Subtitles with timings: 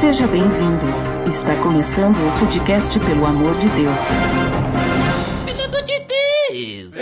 [0.00, 0.86] Seja bem-vindo.
[1.26, 4.06] Está começando o podcast Pelo Amor de Deus.
[5.44, 6.94] Pelo amor de Deus!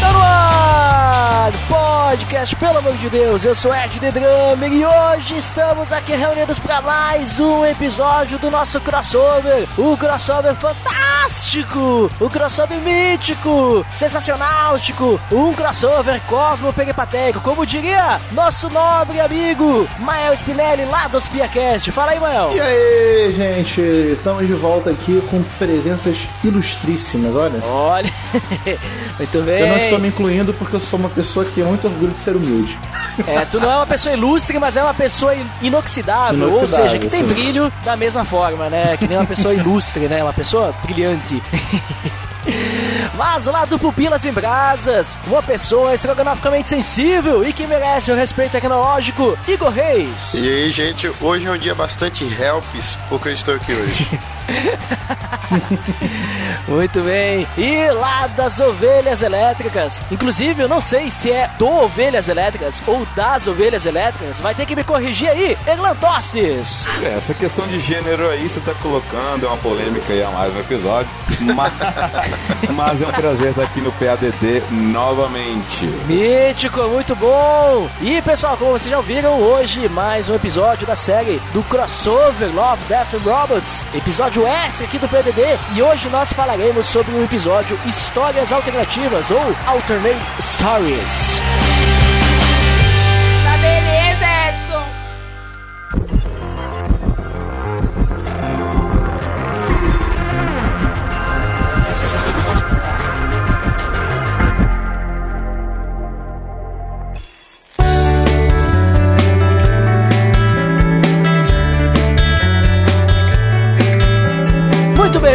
[0.00, 1.52] Tá no ar!
[1.68, 6.58] Podcast, pelo amor de Deus, eu sou Ed The Drummer e hoje estamos aqui reunidos
[6.58, 11.05] para mais um episódio do nosso crossover, o crossover fantástico,
[12.20, 20.84] o crossover mítico, sensacionalístico, um crossover cosmo peripatético, como diria nosso nobre amigo Mael Spinelli
[20.86, 21.90] lá do Spiacast.
[21.92, 22.52] Fala aí, Mael.
[22.52, 27.62] E aí, gente, estamos de volta aqui com presenças ilustríssimas, olha.
[27.64, 28.10] Olha,
[29.18, 29.60] muito bem.
[29.60, 32.20] Eu não estou me incluindo porque eu sou uma pessoa que tem muito orgulho de
[32.20, 32.78] ser humilde.
[33.26, 36.84] É, tu não é uma pessoa ilustre, mas é uma pessoa in- inoxidável, ou Inoxidável,
[36.90, 37.32] seja, que tem sim.
[37.32, 38.96] brilho da mesma forma, né?
[38.98, 40.22] Que nem uma pessoa ilustre, né?
[40.22, 41.42] Uma pessoa brilhante.
[43.16, 48.52] Mas lá do Pupilas em Brasas, uma pessoa estrogonoficamente sensível e que merece o respeito
[48.52, 50.34] tecnológico, Igor Reis.
[50.34, 54.20] E aí, gente, hoje é um dia bastante helps, porque eu estou aqui hoje.
[56.68, 57.46] Muito bem.
[57.56, 60.02] E lá das ovelhas elétricas.
[60.10, 64.40] Inclusive, eu não sei se é do ovelhas elétricas ou das ovelhas elétricas.
[64.40, 66.86] Vai ter que me corrigir aí, Eglantosses.
[67.02, 70.54] É, essa questão de gênero aí você tá colocando, é uma polêmica aí a mais
[70.54, 71.10] um episódio.
[71.54, 71.72] Mas,
[72.74, 75.86] mas é um prazer estar aqui no PADD novamente.
[76.06, 77.88] Mítico, muito bom!
[78.00, 82.82] E pessoal, como vocês já ouviram, hoje mais um episódio da série do crossover Love,
[82.88, 85.42] Death and Robots, episódio extra aqui do PDD.
[85.76, 91.75] E hoje nós falaremos sobre o episódio Histórias Alternativas ou Alternate Stories.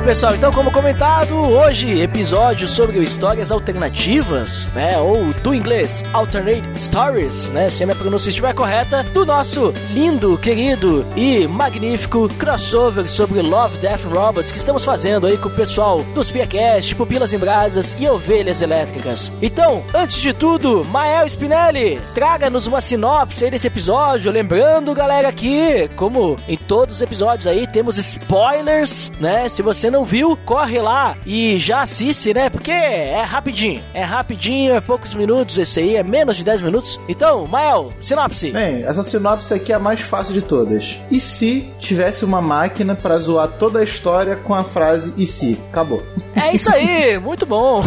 [0.01, 0.35] Bem, pessoal.
[0.35, 4.97] Então, como comentado, hoje episódio sobre histórias alternativas, né?
[4.97, 7.69] Ou do inglês Alternate Stories, né?
[7.69, 13.77] Se a minha pronúncia estiver correta, do nosso lindo, querido e magnífico crossover sobre Love,
[13.77, 18.07] Death Robots que estamos fazendo aí com o pessoal dos Piacast, Pupilas em Brasas e
[18.07, 19.31] Ovelhas Elétricas.
[19.39, 24.31] Então, antes de tudo, Mael Spinelli, traga-nos uma sinopse aí desse episódio.
[24.31, 29.47] Lembrando, galera, que, como em todos os episódios aí, temos spoilers, né?
[29.47, 32.49] Se você não viu, corre lá e já assiste, né?
[32.49, 33.81] Porque é rapidinho.
[33.93, 36.99] É rapidinho, é poucos minutos esse aí, é menos de 10 minutos.
[37.07, 38.51] Então, Mael, sinopse.
[38.51, 40.99] Bem, essa sinopse aqui é a mais fácil de todas.
[41.11, 45.59] E se tivesse uma máquina pra zoar toda a história com a frase e se?
[45.69, 46.03] Acabou.
[46.35, 47.83] É isso aí, muito bom.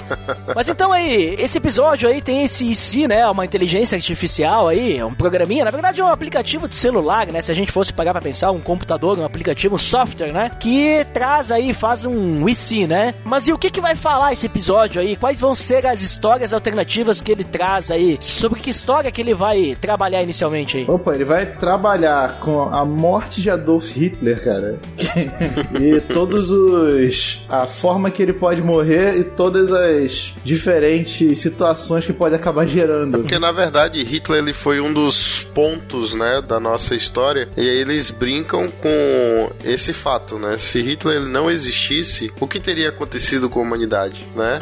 [0.54, 3.28] Mas então aí, esse episódio aí tem esse IC, né?
[3.28, 5.64] Uma inteligência artificial aí, é um programinha.
[5.64, 7.40] Na verdade é um aplicativo de celular, né?
[7.40, 10.50] Se a gente fosse pagar pra pensar, um computador, um aplicativo, um software, né?
[10.58, 13.14] Que traz aí, faz um IC, né?
[13.24, 15.16] Mas e o que que vai falar esse episódio aí?
[15.16, 18.18] Quais vão ser as histórias alternativas que ele traz aí?
[18.20, 20.84] Sobre que história que ele vai trabalhar inicialmente aí?
[20.88, 24.78] Opa, ele vai trabalhar com a morte de Adolf Hitler, cara.
[25.80, 27.44] e todos os.
[27.48, 33.18] a forma que ele pode morrer e todas as diferentes situações que pode acabar gerando.
[33.18, 37.48] Porque, na verdade, Hitler ele foi um dos pontos, né, da nossa história.
[37.56, 40.58] E aí eles brincam com esse fato, né?
[40.58, 44.58] Se Hitler não existisse, o que teria acontecido com a humanidade, né?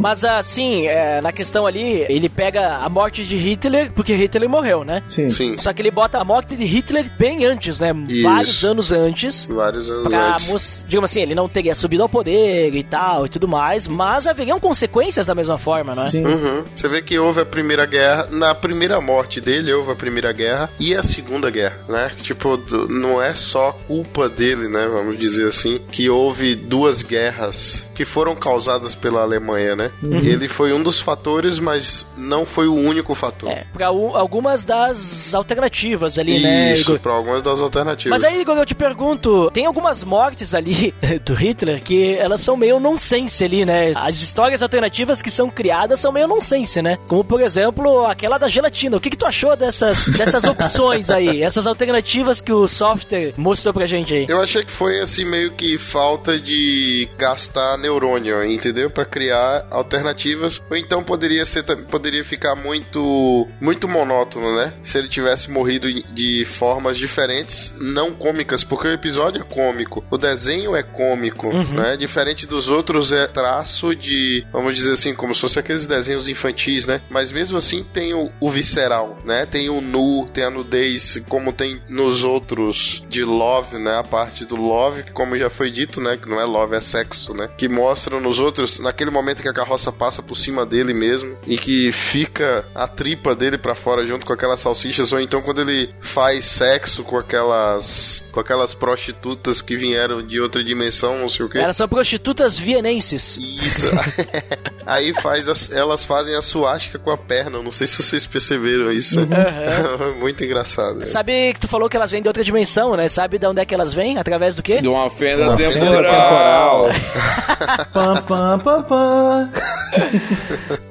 [0.00, 4.84] Mas assim, é, na questão ali, ele pega a morte de Hitler, porque Hitler morreu,
[4.84, 5.02] né?
[5.06, 5.28] Sim.
[5.30, 7.92] Sim, Só que ele bota a morte de Hitler bem antes, né?
[8.08, 8.22] Isso.
[8.22, 9.46] Vários anos antes.
[9.46, 10.48] vários anos Pra, antes.
[10.48, 14.26] mos- digamos assim, ele não teria subido ao poder e tal e tudo mais, mas
[14.26, 16.08] haveriam consequências da mesma forma, né?
[16.08, 16.24] Sim.
[16.24, 16.64] Uhum.
[16.74, 20.70] Você vê que houve a primeira guerra, na primeira morte dele houve a primeira guerra
[20.80, 22.10] e a segunda guerra, né?
[22.22, 22.58] Tipo,
[22.88, 24.86] não é só culpa dele, né?
[24.88, 29.90] Vamos dizer assim, que houve duas guerras que foram causadas pela Alemanha, né?
[30.02, 33.50] Ele foi um dos fatores, mas não foi o único fator.
[33.50, 38.20] É, pra algumas das alternativas ali, né, Isso, pra algumas das alternativas.
[38.20, 40.94] Mas aí, Igor, eu te pergunto, tem algumas mortes ali
[41.24, 43.92] do Hitler que elas são meio nonsense ali, né?
[43.96, 46.98] As histórias alternativas que são criadas são meio nonsense, né?
[47.06, 48.96] Como, por exemplo, aquela da gelatina.
[48.96, 51.42] O que, que tu achou dessas, dessas opções aí?
[51.42, 54.26] Essas alternativas que o software mostrou pra gente aí?
[54.28, 58.90] Eu achei que foi assim meio que falta de gastar neurônio, entendeu?
[58.90, 60.62] Para criar alternativas.
[60.70, 64.72] Ou então poderia ser poderia ficar muito muito monótono, né?
[64.82, 70.18] Se ele tivesse morrido de formas diferentes, não cômicas, porque o episódio é cômico, o
[70.18, 71.74] desenho é cômico, uhum.
[71.74, 71.96] né?
[71.96, 76.86] Diferente dos outros é traço de, vamos dizer assim, como se fosse aqueles desenhos infantis,
[76.86, 77.00] né?
[77.10, 79.46] Mas mesmo assim tem o, o visceral, né?
[79.46, 83.98] Tem o nu, tem a nudez, como tem nos outros de love, né?
[83.98, 86.16] A parte do love, que como já foi dito, né?
[86.16, 87.48] Que não é love, é sexo, né?
[87.56, 91.58] Que mostram nos outros, naquele momento que a carroça passa por cima dele mesmo e
[91.58, 95.92] que fica a tripa dele para fora junto com aquelas salsichas, ou então quando ele
[96.00, 101.48] faz sexo com aquelas com aquelas prostitutas que vieram de outra dimensão, não sei o
[101.48, 101.58] que.
[101.58, 103.36] Elas são prostitutas vienenses.
[103.38, 103.86] Isso.
[104.86, 107.62] Aí faz as, elas fazem a suástica com a perna.
[107.62, 109.18] Não sei se vocês perceberam isso.
[109.20, 110.14] Uhum.
[110.20, 110.98] Muito engraçado.
[110.98, 111.06] Né?
[111.06, 113.08] Sabe que tu falou que elas vêm de outra dimensão, né?
[113.08, 114.18] Sabe de onde é que elas vêm?
[114.18, 114.80] Através do quê?
[114.80, 116.88] De uma fenda uma temporal.
[117.92, 119.50] pam, pam, pam, pam.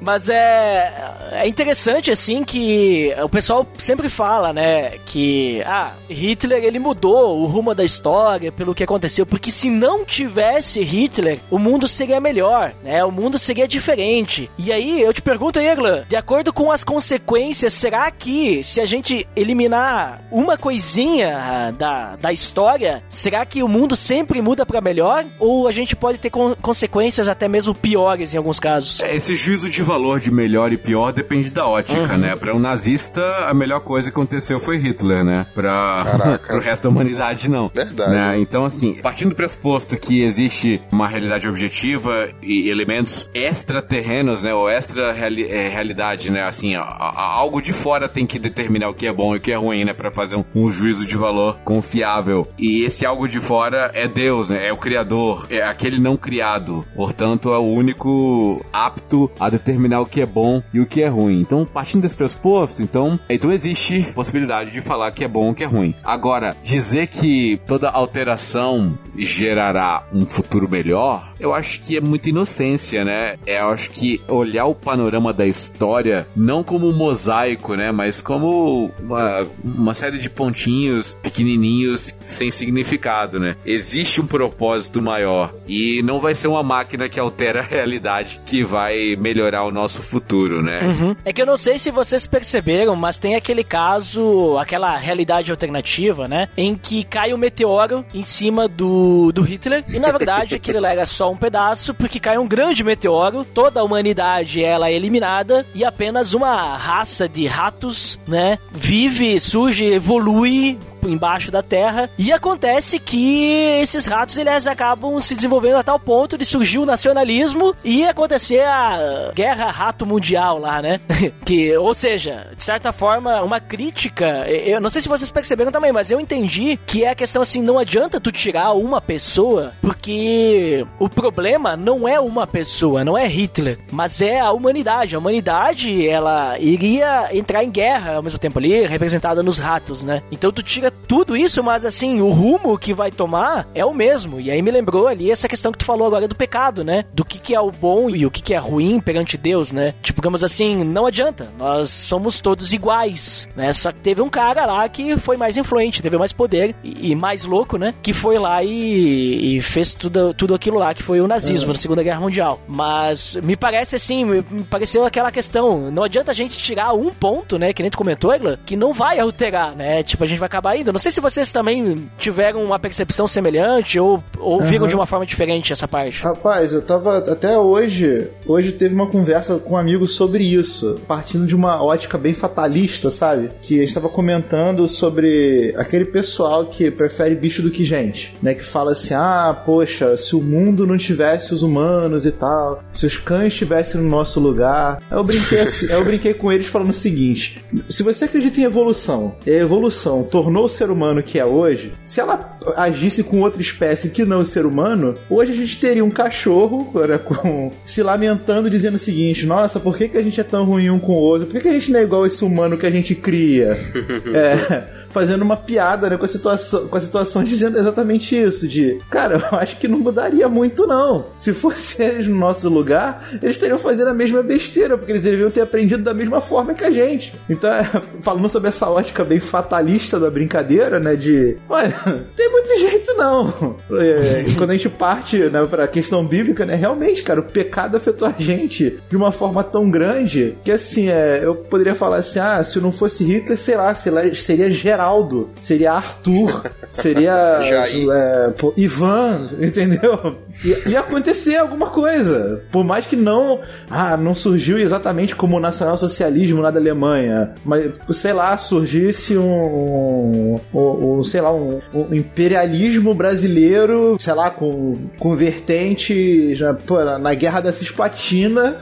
[0.00, 0.92] Mas é,
[1.32, 4.98] é interessante, assim, que o pessoal sempre fala, né?
[5.04, 9.26] Que, ah, Hitler, ele mudou o rumo da história pelo que aconteceu.
[9.26, 13.04] Porque se não tivesse Hitler, o mundo seria melhor, né?
[13.04, 14.50] O mundo seria diferente.
[14.58, 18.86] E aí, eu te pergunto, Erlan, de acordo com as consequências, será que se a
[18.86, 25.24] gente eliminar uma coisinha da, da história, será que o mundo sempre muda para melhor?
[25.38, 29.00] Ou a gente pode ter con consequências até mesmo piores em alguns casos?
[29.00, 32.18] É, esse juízo de valor de melhor e pior depende da ótica, uhum.
[32.18, 32.36] né?
[32.36, 35.46] Para um nazista, a melhor coisa que aconteceu foi Hitler, né?
[35.54, 37.68] Para o resto da humanidade, não.
[37.68, 38.10] Verdade.
[38.10, 38.40] Né?
[38.40, 44.54] Então, assim, partindo do pressuposto que existe uma realidade objetiva e elementos extra extraterrenos, né?
[44.54, 46.42] Ou extra reali é, realidade, né?
[46.42, 49.40] Assim, a, a, algo de fora tem que determinar o que é bom e o
[49.40, 49.92] que é ruim, né?
[49.92, 52.46] Pra fazer um, um, juízo de valor confiável.
[52.58, 54.68] E esse algo de fora é Deus, né?
[54.68, 56.53] É o Criador, é aquele não criado.
[56.94, 61.08] Portanto, é o único apto a determinar o que é bom e o que é
[61.08, 61.40] ruim.
[61.40, 65.64] Então, partindo desse pressuposto, então, então existe possibilidade de falar que é bom ou que
[65.64, 65.94] é ruim.
[66.04, 73.04] Agora, dizer que toda alteração gerará um futuro melhor, eu acho que é muita inocência,
[73.04, 73.36] né?
[73.46, 77.92] É eu acho que olhar o panorama da história não como um mosaico, né?
[77.92, 83.56] Mas como uma, uma série de pontinhos pequenininhos sem significado, né?
[83.64, 88.64] Existe um propósito maior e não vai ser uma máquina que altera a realidade que
[88.64, 90.82] vai melhorar o nosso futuro, né?
[90.82, 91.16] Uhum.
[91.24, 96.28] É que eu não sei se vocês perceberam, mas tem aquele caso, aquela realidade alternativa,
[96.28, 96.48] né?
[96.56, 100.92] Em que cai um meteoro em cima do, do Hitler e na verdade aquilo lá
[100.92, 105.66] era só um pedaço porque cai um grande meteoro toda a humanidade ela é eliminada
[105.74, 110.78] e apenas uma raça de ratos, né, vive, surge, evolui
[111.08, 112.10] embaixo da terra.
[112.18, 113.44] E acontece que
[113.80, 118.60] esses ratos eles acabam se desenvolvendo a tal ponto de surgir o nacionalismo e acontecer
[118.60, 121.00] a guerra rato mundial lá, né?
[121.44, 124.46] que, ou seja, de certa forma, uma crítica.
[124.48, 127.62] Eu não sei se vocês perceberam também, mas eu entendi que é a questão assim:
[127.62, 133.26] não adianta tu tirar uma pessoa, porque o problema não é uma pessoa, não é
[133.26, 135.14] Hitler, mas é a humanidade.
[135.14, 140.22] A humanidade, ela iria entrar em guerra ao mesmo tempo ali, representada nos ratos, né?
[140.30, 144.40] Então tu tira tudo isso, mas assim, o rumo que vai tomar é o mesmo.
[144.40, 147.04] E aí me lembrou ali essa questão que tu falou agora do pecado, né?
[147.12, 149.94] Do que, que é o bom e o que, que é ruim perante Deus, né?
[150.02, 151.48] Tipo, digamos assim, não adianta.
[151.58, 153.72] Nós somos todos iguais, né?
[153.72, 157.14] Só que teve um cara lá que foi mais influente, teve mais poder e, e
[157.14, 157.94] mais louco, né?
[158.02, 161.78] Que foi lá e, e, fez tudo, tudo aquilo lá, que foi o nazismo na
[161.78, 162.60] Segunda Guerra Mundial.
[162.66, 167.58] Mas me parece assim, me pareceu aquela questão, não adianta a gente tirar um ponto,
[167.58, 167.72] né?
[167.72, 170.02] Que nem tu comentou, Egla, que não vai alterar, né?
[170.02, 170.92] Tipo, a gente vai acabar indo.
[170.92, 174.66] Não sei se vocês também tiveram uma percepção semelhante ou, ou uhum.
[174.66, 176.22] viram de uma forma diferente essa parte.
[176.22, 178.28] Rapaz, eu tava até hoje.
[178.46, 183.10] Hoje teve uma conversa com um amigo sobre isso, partindo de uma ótica bem fatalista,
[183.10, 183.50] sabe?
[183.62, 188.54] Que a gente tava comentando sobre aquele pessoal que prefere bicho do que gente, né?
[188.54, 193.06] Que fala assim: ah, poxa, se o mundo não tivesse os humanos e tal, se
[193.06, 195.02] os cães estivessem no nosso lugar.
[195.10, 199.34] Eu brinquei, assim, eu brinquei com eles falando o seguinte: se você acredita em evolução,
[199.46, 204.10] e a evolução tornou ser humano que é hoje, se ela agisse com outra espécie
[204.10, 206.92] que não o ser humano, hoje a gente teria um cachorro
[207.24, 210.90] com, se lamentando, dizendo o seguinte: Nossa, por que, que a gente é tão ruim
[210.90, 211.46] um com o outro?
[211.46, 213.78] Por que, que a gente não é igual esse humano que a gente cria?
[214.34, 218.98] é fazendo uma piada né, com, a situação, com a situação, dizendo exatamente isso: de
[219.08, 221.24] cara, eu acho que não mudaria muito, não.
[221.38, 225.50] Se fosse eles no nosso lugar, eles estariam fazendo a mesma besteira, porque eles deveriam
[225.50, 227.32] ter aprendido da mesma forma que a gente.
[227.48, 227.84] Então, é,
[228.20, 231.14] falando sobre essa ótica bem fatalista da brincadeira, né?
[231.14, 231.94] De olha,
[232.34, 233.76] tem muito jeito não.
[233.92, 236.74] É, quando a gente parte né, pra questão bíblica, né?
[236.74, 241.40] Realmente, cara, o pecado afetou a gente de uma forma tão grande que assim, é,
[241.42, 244.70] eu poderia falar assim: ah, se não fosse Hitler, sei lá, sei lá seria
[245.04, 250.36] Geraldo, seria Arthur, seria é, pô, Ivan, entendeu?
[250.64, 252.62] Ia, ia acontecer alguma coisa.
[252.70, 253.60] Por mais que não.
[253.90, 257.52] Ah, não surgiu exatamente como o nacionalsocialismo lá da Alemanha.
[257.64, 260.58] Mas, sei lá, surgisse um.
[260.72, 267.02] um, um sei lá, um, um, imperialismo brasileiro, sei lá, com, com vertente já, pô,
[267.04, 268.76] na guerra da Cisplatina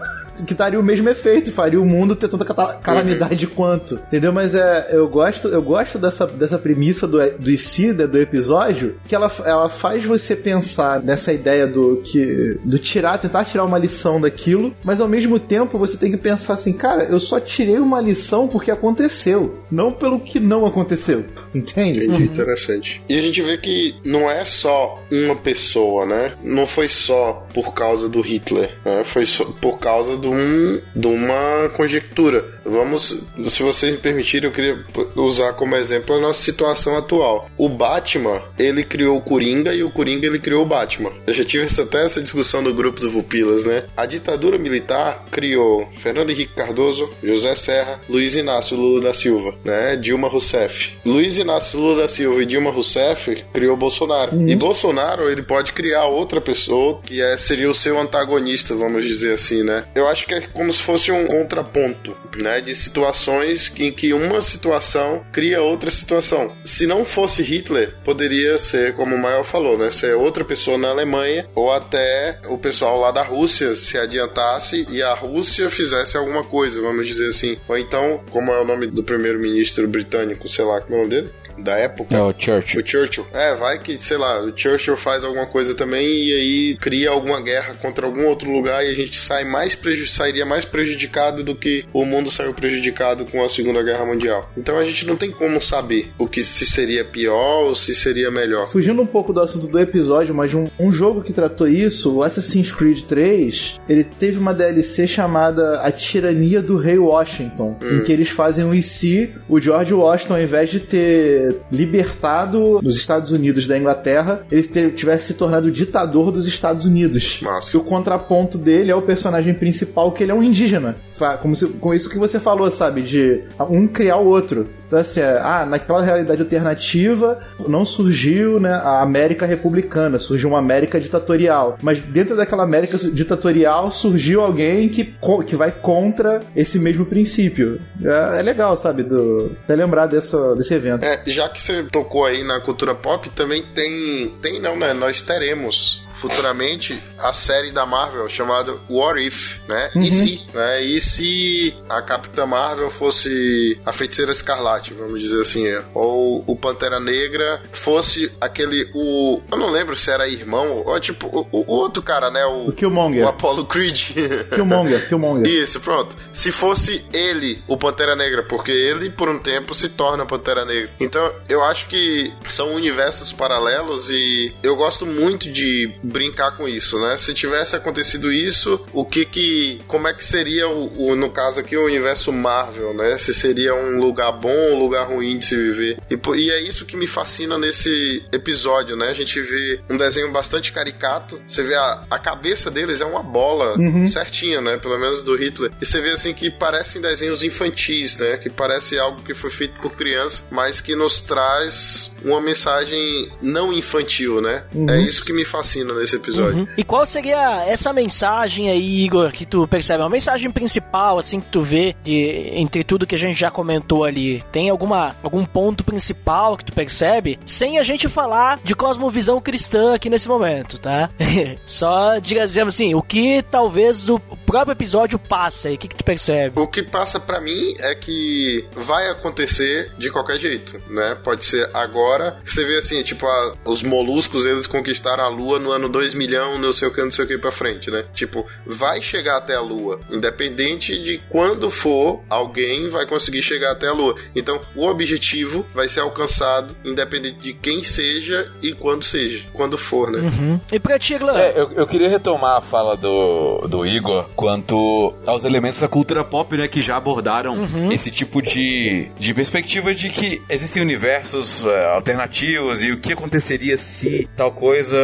[0.47, 2.45] que daria o mesmo efeito, faria o mundo ter tanta
[2.81, 3.53] calamidade uhum.
[3.55, 3.95] quanto.
[3.95, 4.33] Entendeu?
[4.33, 9.15] Mas é, eu gosto, eu gosto dessa, dessa premissa do, do IC, do episódio, que
[9.15, 14.21] ela, ela faz você pensar nessa ideia do que do tirar, tentar tirar uma lição
[14.21, 18.01] daquilo, mas ao mesmo tempo você tem que pensar assim, cara, eu só tirei uma
[18.01, 21.25] lição porque aconteceu, não pelo que não aconteceu.
[21.55, 22.05] Entende?
[22.05, 22.21] Entendi, uhum.
[22.23, 23.03] interessante.
[23.09, 26.33] E a gente vê que não é só uma pessoa, né?
[26.43, 29.03] Não foi só por causa do Hitler, né?
[29.05, 29.25] Foi
[29.61, 32.45] por causa de, um, de uma conjectura.
[32.65, 34.85] Vamos, se vocês me permitirem, eu queria
[35.17, 37.51] usar como exemplo a nossa situação atual.
[37.59, 41.11] O Batman, ele criou o Coringa e o Coringa ele criou o Batman.
[41.27, 43.85] Eu já tive essa, até essa discussão no grupo do Pupilas, né?
[43.97, 49.97] A ditadura militar criou Fernando Henrique Cardoso, José Serra, Luiz Inácio Lula da Silva, né?
[49.97, 50.97] Dilma Rousseff.
[51.05, 54.37] Luiz Inácio Lula da Silva e Dilma Rousseff criou Bolsonaro.
[54.37, 54.49] Uhum.
[54.49, 59.35] E Bolsonaro, ele pode criar outra pessoa que é, seria o seu antagonista, vamos dizer
[59.35, 59.85] assim, né?
[59.95, 62.61] Eu acho que é como se fosse um contraponto, né?
[62.61, 66.55] De situações em que uma situação cria outra situação.
[66.65, 69.91] Se não fosse Hitler, poderia ser, como o Mael falou, né?
[69.91, 75.03] Ser outra pessoa na Alemanha ou até o pessoal lá da Rússia se adiantasse e
[75.03, 77.59] a Rússia fizesse alguma coisa, vamos dizer assim.
[77.67, 81.11] Ou então, como é o nome do primeiro-ministro britânico, sei lá, como é o nome
[81.11, 81.33] dele?
[81.59, 82.15] Da época.
[82.15, 82.81] É o Churchill.
[82.81, 83.27] O Churchill.
[83.33, 87.41] É, vai que, sei lá, o Churchill faz alguma coisa também e aí cria alguma
[87.41, 91.55] guerra contra algum outro lugar e a gente sai mais preju sairia mais prejudicado do
[91.55, 94.51] que o mundo saiu prejudicado com a Segunda Guerra Mundial.
[94.57, 98.31] Então a gente não tem como saber o que se seria pior ou se seria
[98.31, 98.67] melhor.
[98.67, 102.23] Fugindo um pouco do assunto do episódio, mas um, um jogo que tratou isso, o
[102.23, 107.99] Assassin's Creed 3, ele teve uma DLC chamada A Tirania do Rei Washington, hum.
[107.99, 112.97] em que eles fazem um IC, o George Washington, ao invés de ter libertado dos
[112.97, 117.41] Estados Unidos da Inglaterra, ele tivesse se tornado ditador dos Estados Unidos.
[117.43, 117.77] Nossa.
[117.77, 120.97] E o contraponto dele é o personagem principal, que ele é um indígena.
[121.41, 123.03] Como se, com isso que você falou, sabe?
[123.03, 124.69] De um criar o outro.
[124.93, 130.59] Então, assim, é, ah, naquela realidade alternativa não surgiu né, a América republicana, surgiu uma
[130.59, 131.79] América ditatorial.
[131.81, 135.15] Mas dentro daquela América ditatorial surgiu alguém que,
[135.47, 137.81] que vai contra esse mesmo princípio.
[138.05, 139.03] É, é legal, sabe?
[139.03, 141.03] Do, lembrar dessa, desse evento.
[141.03, 144.29] É, já que você tocou aí na cultura pop, também tem.
[144.43, 144.93] Tem não, né?
[144.93, 149.91] Nós teremos futuramente a série da Marvel chamada What If, né?
[149.95, 150.03] Uhum.
[150.03, 150.83] E se, né?
[150.83, 155.65] E se a Capitã Marvel fosse a Feiticeira Escarlate, vamos dizer assim,
[155.95, 161.27] ou o Pantera Negra fosse aquele o eu não lembro se era irmão ou tipo
[161.27, 162.45] o, o outro cara, né?
[162.45, 163.25] O, o Killmonger.
[163.25, 164.13] O Apollo Creed.
[164.55, 165.47] Killmonger, Killmonger.
[165.47, 166.17] Isso, pronto.
[166.33, 170.91] Se fosse ele o Pantera Negra, porque ele por um tempo se torna Pantera Negra.
[171.01, 177.01] Então, eu acho que são universos paralelos e eu gosto muito de brincar com isso,
[177.01, 177.17] né?
[177.17, 179.81] Se tivesse acontecido isso, o que que.
[179.87, 183.17] Como é que seria o, o no caso aqui, o universo Marvel, né?
[183.19, 185.99] Se seria um lugar bom ou um lugar ruim de se viver.
[186.11, 189.09] E, e é isso que me fascina nesse episódio, né?
[189.09, 191.41] A gente vê um desenho bastante caricato.
[191.47, 194.07] Você vê a, a cabeça deles é uma bola uhum.
[194.09, 194.77] certinha, né?
[194.77, 195.71] Pelo menos do Hitler.
[195.81, 198.37] E você vê assim que parecem desenhos infantis, né?
[198.37, 203.73] Que parece algo que foi feito por criança, mas que nos traz uma mensagem não
[203.73, 204.65] infantil, né?
[204.75, 204.89] Uhum.
[204.89, 206.61] É isso que me fascina nesse episódio.
[206.61, 206.69] Uhum.
[206.77, 210.03] E qual seria essa mensagem aí, Igor, que tu percebe?
[210.03, 214.05] Uma mensagem principal, assim, que tu vê de, entre tudo que a gente já comentou
[214.05, 214.43] ali?
[214.53, 217.39] Tem alguma, algum ponto principal que tu percebe?
[217.45, 221.11] Sem a gente falar de cosmovisão cristã aqui nesse momento, tá?
[221.67, 226.05] Só, digamos assim, o que talvez o próprio episódio passa e o que, que tu
[226.05, 226.59] percebe?
[226.61, 231.17] O que passa pra mim é que vai acontecer de qualquer jeito, né?
[231.23, 232.39] Pode ser agora.
[232.45, 236.59] Você vê assim, tipo, a- os moluscos, eles conquistaram a Lua no ano 2 milhão,
[236.59, 238.05] não sei o que, não sei o que pra frente, né?
[238.13, 240.01] Tipo, vai chegar até a Lua.
[240.11, 244.15] Independente de quando for, alguém vai conseguir chegar até a Lua.
[244.35, 249.47] Então, o objetivo vai ser alcançado, independente de quem seja e quando seja.
[249.53, 250.21] Quando for, né?
[250.21, 250.61] Uhum.
[250.71, 251.39] E pra ti, Glan?
[251.39, 256.25] É, eu, eu queria retomar a fala do, do Igor quanto aos elementos da cultura
[256.25, 257.57] pop, né, que já abordaram
[257.91, 263.77] esse tipo de, de perspectiva de que existem universos é, alternativos e o que aconteceria
[263.77, 264.97] se tal coisa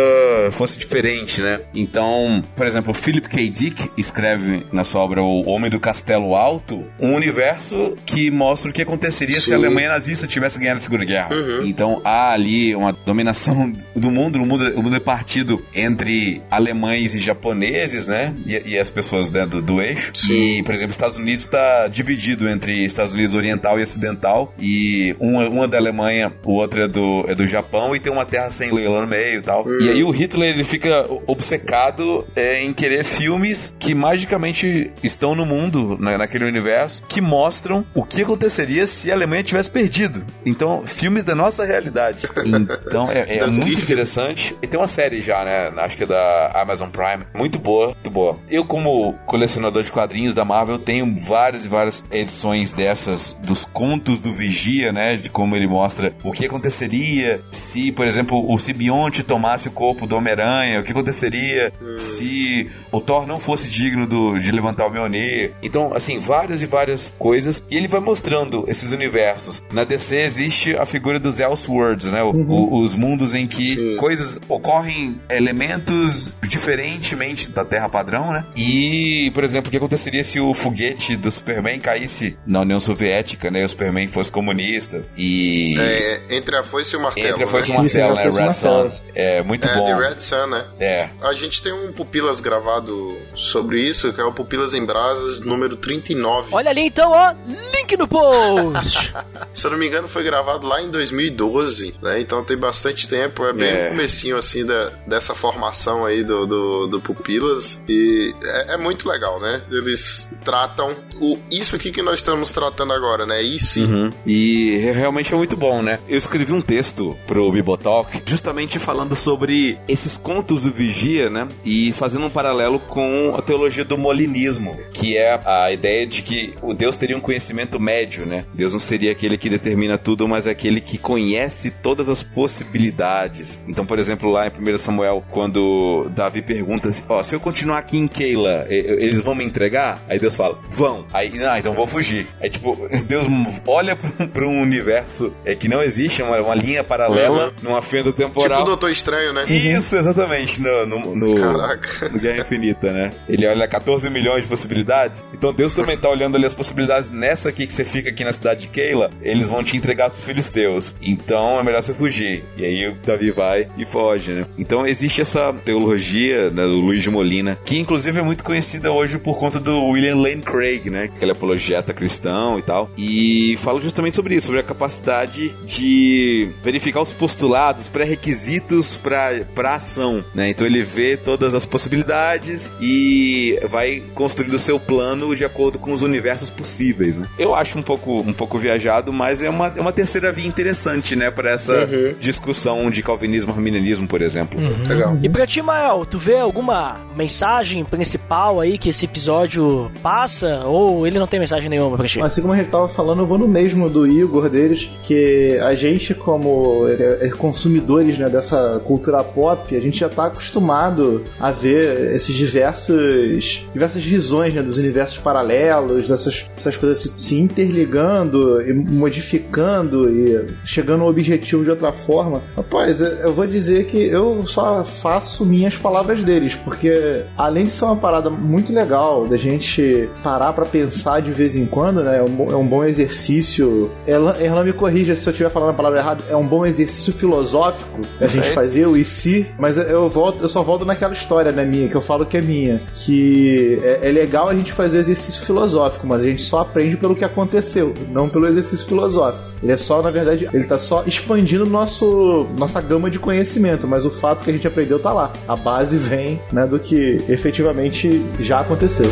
[0.51, 1.61] fosse diferente, né?
[1.75, 3.49] Então, por exemplo, Philip K.
[3.49, 8.75] Dick escreve na sua obra O Homem do Castelo Alto um universo que mostra o
[8.75, 9.53] que aconteceria se Sim.
[9.53, 11.31] a Alemanha nazista tivesse ganhado a Segunda Guerra.
[11.65, 17.15] Então há ali uma dominação do mundo, o mundo, o mundo é partido entre alemães
[17.15, 18.35] e japoneses, né?
[18.47, 20.13] E, e as pessoas né, do, do eixo.
[20.31, 24.55] E, por exemplo, os Estados Unidos está dividido entre Estados Unidos Oriental e Ocidental.
[24.59, 28.13] E uma, uma é da Alemanha, o outro é do, é do Japão, e tem
[28.13, 29.65] uma terra sem lei lá no meio e tal.
[29.81, 35.47] E aí o Hitler ele fica obcecado é, em querer filmes que magicamente estão no
[35.47, 40.25] mundo, na- naquele universo, que mostram o que aconteceria se a Alemanha tivesse perdido.
[40.45, 42.29] Então, filmes da nossa realidade.
[42.45, 44.57] Então, é, é muito interessante.
[44.61, 45.73] E tem uma série já, né?
[45.79, 47.25] Acho que é da Amazon Prime.
[47.35, 48.39] Muito boa, muito boa.
[48.51, 54.21] Eu, como colecionador de quadrinhos da Marvel, tenho várias e várias edições dessas, dos contos
[54.21, 55.17] do Vigia, né?
[55.17, 60.07] De como ele mostra o que aconteceria se, por exemplo, o Sibionte tomasse o corpo
[60.07, 60.48] do Homem-Aranha,
[60.81, 65.53] o que aconteceria se o Thor não fosse digno do, de levantar o Mjolnir.
[65.63, 67.63] Então, assim, várias e várias coisas.
[67.71, 69.63] E ele vai mostrando esses universos.
[69.73, 72.23] Na DC existe a figura dos Elseworlds, né?
[72.23, 73.97] O- o- os mundos em que Sim.
[73.97, 78.45] coisas ocorrem elementos diferentemente da Terra padrão, né?
[78.57, 83.51] E, por exemplo, o que aconteceria se o foguete do Superman caísse na União Soviética,
[83.51, 83.63] né?
[83.63, 85.03] E o Superman fosse comunista.
[85.17, 87.29] E É, entre a foice e o martelo.
[87.29, 87.87] entre a foice e o né?
[87.87, 88.47] Isso, martelo, a né?
[88.49, 88.93] Red Sun.
[89.15, 89.85] É muito É, bom.
[89.87, 90.67] The Red Sun, né?
[90.79, 91.11] É.
[91.23, 95.77] A gente tem um Pupilas gravado sobre isso, que é o Pupilas em Brasas número
[95.77, 96.49] 39.
[96.53, 99.13] Olha ali então, ó, link no post.
[99.55, 102.21] Se eu não me engano, foi gravado lá em 2012, né?
[102.21, 103.45] Então tem bastante tempo.
[103.45, 103.87] É bem É.
[103.87, 107.83] o comecinho, assim, da, dessa formação aí do, do, do Pupilas.
[107.89, 109.63] E é, é muito legal, né?
[109.71, 113.43] Eles tratam o, isso aqui que nós estamos tratando agora, né?
[113.43, 113.85] E sim.
[113.85, 114.11] Uhum.
[114.27, 115.99] E re- realmente é muito bom, né?
[116.09, 121.49] Eu escrevi um texto pro Bibotalk justamente falando sobre esses contos do Vigia, né?
[121.65, 126.55] E fazendo um paralelo com a teologia do molinismo, que é a ideia de que
[126.61, 128.45] o Deus teria um conhecimento médio, né?
[128.53, 133.59] Deus não seria aquele que determina tudo, mas é aquele que conhece todas as possibilidades.
[133.67, 137.79] Então, por exemplo, lá em 1 Samuel, quando Davi pergunta assim, ó, se eu continuar
[137.79, 139.99] aqui em Keila, eles vão me entregar?
[140.09, 141.07] Aí Deus fala, vão.
[141.13, 142.27] Aí, ah, então vou fugir.
[142.41, 142.77] Aí, tipo,
[143.09, 143.27] Deus
[143.67, 147.53] olha pra um- universo é, que não existe, uma, uma linha paralela, Uhum.
[147.71, 148.63] numa fenda Tipo temporal.
[148.63, 149.45] o Doutor Estranho, né?
[149.49, 152.09] Isso, exatamente, no, no, no- Caraca.
[152.09, 153.13] no Guerra Infinita, né?
[153.29, 155.27] Ele olha 14 milhões de possibilidades.
[155.33, 157.11] Então Deus também tá olhando ali as possibilidades.
[157.11, 160.25] Nessa aqui que você fica aqui na cidade de Keila, eles vão te entregar pros
[160.25, 160.95] filisteus.
[161.03, 162.45] Então é melhor você fugir.
[162.57, 164.47] E aí o Davi vai e foge, né?
[164.59, 169.19] Então existe essa teologia né, do Luiz de Molina, que inclusive é muito conhecida hoje
[169.19, 171.09] por conta do William Lane Craig, né?
[171.09, 172.91] Que ele é apologeta cristão e tal.
[172.97, 179.75] E fala justamente sobre isso, sobre a capacidade de verificar os postulados, pré-requisitos para para
[179.75, 179.98] ação,
[180.35, 180.51] né?
[180.51, 185.93] Então ele vê todas as possibilidades e vai construindo o seu plano de acordo com
[185.93, 187.29] os universos possíveis, né?
[187.39, 191.15] Eu acho um pouco um pouco viajado, mas é uma, é uma terceira via interessante,
[191.17, 194.61] né, para essa discussão de calvinismo, arminianismo, por exemplo.
[194.87, 195.19] Legal.
[195.23, 200.65] E pra ti, Mael, tu vê alguma mensagem principal aí que esse episódio passa?
[200.65, 202.21] Ou ele não tem mensagem nenhuma pra ti?
[202.21, 205.75] Assim como a gente tava falando, eu vou no mesmo do Igor deles, que a
[205.75, 211.51] gente, como é, é, consumidores né, dessa cultura pop, a gente já tá acostumado a
[211.51, 218.61] ver esses diversos diversas visões né, dos universos paralelos, dessas essas coisas se, se interligando
[218.63, 222.43] e modificando e chegando ao objetivo de outra forma.
[222.57, 227.71] Rapaz, eu eu vou dizer que eu só faço minhas palavras deles, porque além de
[227.71, 232.19] ser uma parada muito legal da gente parar pra pensar de vez em quando, né?
[232.19, 233.91] É um, é um bom exercício.
[234.07, 236.25] Ela, ela me corrija se eu estiver falando a palavra errada.
[236.29, 238.55] É um bom exercício filosófico da gente Perfeito.
[238.55, 241.95] fazer o e se, mas eu- volto, eu só volto naquela história, né, minha, que
[241.95, 242.83] eu falo que é minha.
[242.95, 247.15] Que é, é legal a gente fazer exercício filosófico, mas a gente só aprende pelo
[247.15, 249.49] que aconteceu, não pelo exercício filosófico.
[249.63, 254.05] Ele é só, na verdade, ele tá só expandindo nosso, nossa gama de conhecimento, mas
[254.05, 255.33] o fato que a gente aprendeu tá lá.
[255.49, 259.07] A base vem, né, do que efetivamente já aconteceu.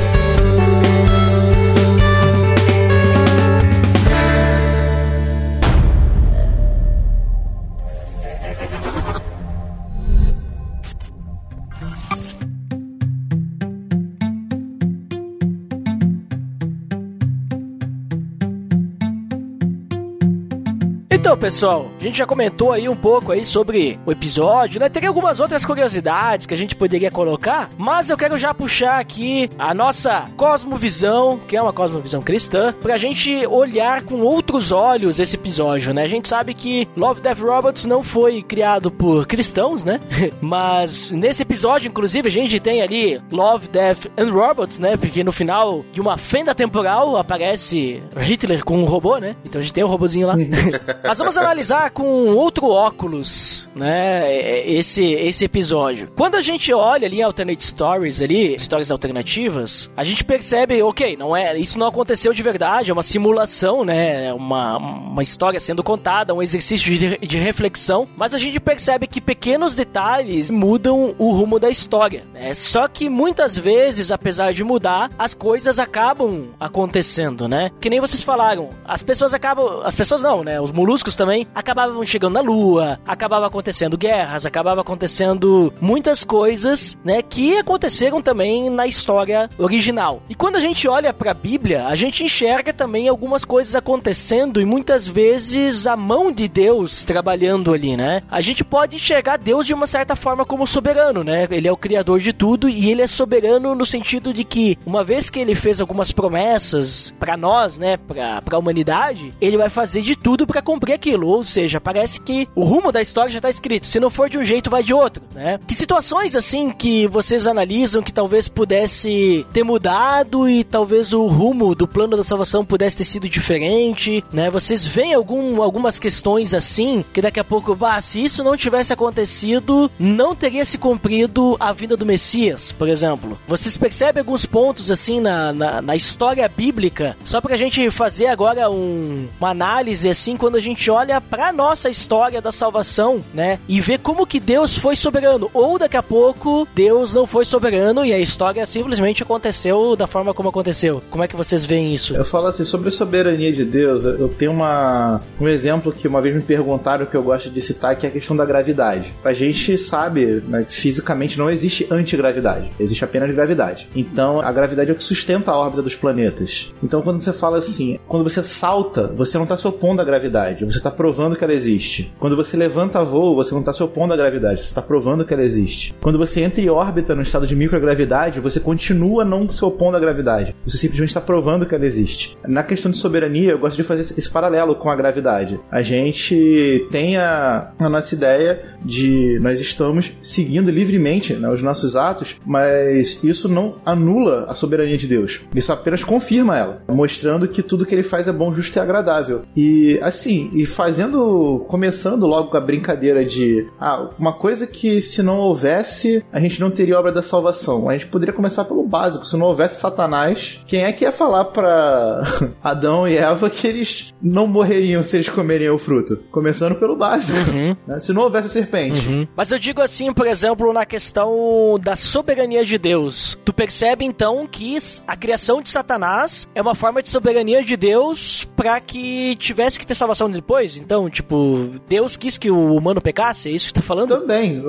[21.37, 24.89] Então, pessoal, a gente já comentou aí um pouco aí sobre o episódio, né?
[24.89, 29.51] Teria algumas outras curiosidades que a gente poderia colocar, mas eu quero já puxar aqui
[29.59, 35.37] a nossa cosmovisão, que é uma cosmovisão cristã, pra gente olhar com outros olhos esse
[35.37, 36.05] episódio, né?
[36.05, 40.01] A gente sabe que Love, Death Robots não foi criado por cristãos, né?
[40.41, 44.97] mas nesse episódio, inclusive, a gente tem ali Love, Death and Robots, né?
[44.97, 49.37] Porque no final de uma fenda temporal aparece Hitler com um robô, né?
[49.45, 50.35] Então a gente tem o um robozinho lá.
[51.05, 56.09] Mas vamos analisar com outro óculos, né, esse, esse episódio.
[56.15, 61.17] Quando a gente olha ali em Alternate Stories, ali, histórias alternativas, a gente percebe, ok,
[61.17, 65.83] não é, isso não aconteceu de verdade, é uma simulação, né, uma, uma história sendo
[65.83, 71.33] contada, um exercício de, de reflexão, mas a gente percebe que pequenos detalhes mudam o
[71.33, 72.55] rumo da história, né?
[72.55, 77.71] Só que muitas vezes, apesar de mudar, as coisas acabam acontecendo, né?
[77.81, 82.05] Que nem vocês falaram, as pessoas acabam, as pessoas não, né, os moluscos também acabavam
[82.05, 88.87] chegando na Lua, acabava acontecendo guerras, acabava acontecendo muitas coisas, né, que aconteceram também na
[88.87, 90.23] história original.
[90.29, 94.61] E quando a gente olha para a Bíblia, a gente enxerga também algumas coisas acontecendo
[94.61, 98.23] e muitas vezes a mão de Deus trabalhando ali, né?
[98.31, 101.47] A gente pode enxergar Deus de uma certa forma como soberano, né?
[101.51, 105.03] Ele é o criador de tudo e ele é soberano no sentido de que uma
[105.03, 110.03] vez que ele fez algumas promessas para nós, né, para a humanidade, ele vai fazer
[110.03, 111.29] de tudo para cumprir aquilo.
[111.29, 113.87] Ou seja, parece que o rumo da história já tá escrito.
[113.87, 115.59] Se não for de um jeito, vai de outro, né?
[115.67, 121.75] Que situações assim que vocês analisam que talvez pudesse ter mudado e talvez o rumo
[121.75, 124.51] do plano da salvação pudesse ter sido diferente, né?
[124.51, 128.93] Vocês veem algum, algumas questões assim que daqui a pouco, bah, se isso não tivesse
[128.93, 133.39] acontecido, não teria se cumprido a vinda do Messias, por exemplo.
[133.47, 138.71] Vocês percebem alguns pontos assim na, na, na história bíblica, só pra gente fazer agora
[138.71, 143.59] um, uma análise assim, quando a gente olha pra nossa história da salvação, né?
[143.69, 145.51] E vê como que Deus foi soberano.
[145.53, 150.33] Ou daqui a pouco Deus não foi soberano e a história simplesmente aconteceu da forma
[150.35, 151.03] como aconteceu.
[151.11, 152.15] Como é que vocês veem isso?
[152.15, 156.21] Eu falo assim, sobre a soberania de Deus, eu tenho uma, um exemplo que uma
[156.21, 159.13] vez me perguntaram que eu gosto de citar, que é a questão da gravidade.
[159.25, 163.89] A gente sabe, né, fisicamente não existe antigravidade, existe apenas gravidade.
[163.95, 166.73] Então, a gravidade é o que sustenta a órbita dos planetas.
[166.83, 170.65] Então, quando você fala assim, quando você salta, você não está se opondo à gravidade,
[170.65, 172.13] você está provando que ela existe.
[172.19, 175.35] Quando você levanta voo, você não está se opondo à gravidade, você está provando que
[175.35, 175.95] ela existe.
[176.01, 180.01] Quando você entra em órbita no estado de microgravidade, você continua não se opondo à
[180.01, 180.55] gravidade.
[180.65, 182.39] Você simplesmente está provando que ela existe.
[182.47, 185.59] Na questão de soberania, eu gosto de fazer esse paralelo com a gravidade.
[185.71, 191.97] A gente tem a, a nossa ideia de nós estamos seguindo livremente né, os nossos
[191.97, 195.41] atos, mas isso não anula a soberania de Deus.
[195.55, 199.43] Isso apenas confirma ela, mostrando que tudo que ele faz é bom, justo e agradável.
[199.57, 205.23] E assim, e fazendo, começando logo com a brincadeira de ah, uma coisa que se
[205.23, 207.89] não houvesse, a gente não teria obra da salvação.
[207.89, 209.25] A gente poderia começar pelo básico.
[209.25, 212.23] Se não houvesse Satanás, quem é que ia falar para
[212.63, 216.19] Adão e Eva que eles não morreriam se eles comeriam o fruto?
[216.31, 217.39] Começando pelo básico.
[217.39, 217.75] Uhum.
[217.87, 217.99] Né?
[217.99, 219.09] Se não houvesse a serpente.
[219.09, 219.27] Uhum.
[219.35, 223.39] Mas eu digo assim, por exemplo, na questão da soberania de Deus.
[223.45, 228.47] Tu percebe então que a criação de Satanás é uma forma de soberania de Deus
[228.55, 230.66] para que tivesse que ter salvação depois?
[230.77, 233.49] Então, tipo, Deus quis que o humano pecasse?
[233.49, 234.09] É isso que tá falando?
[234.09, 234.63] Também.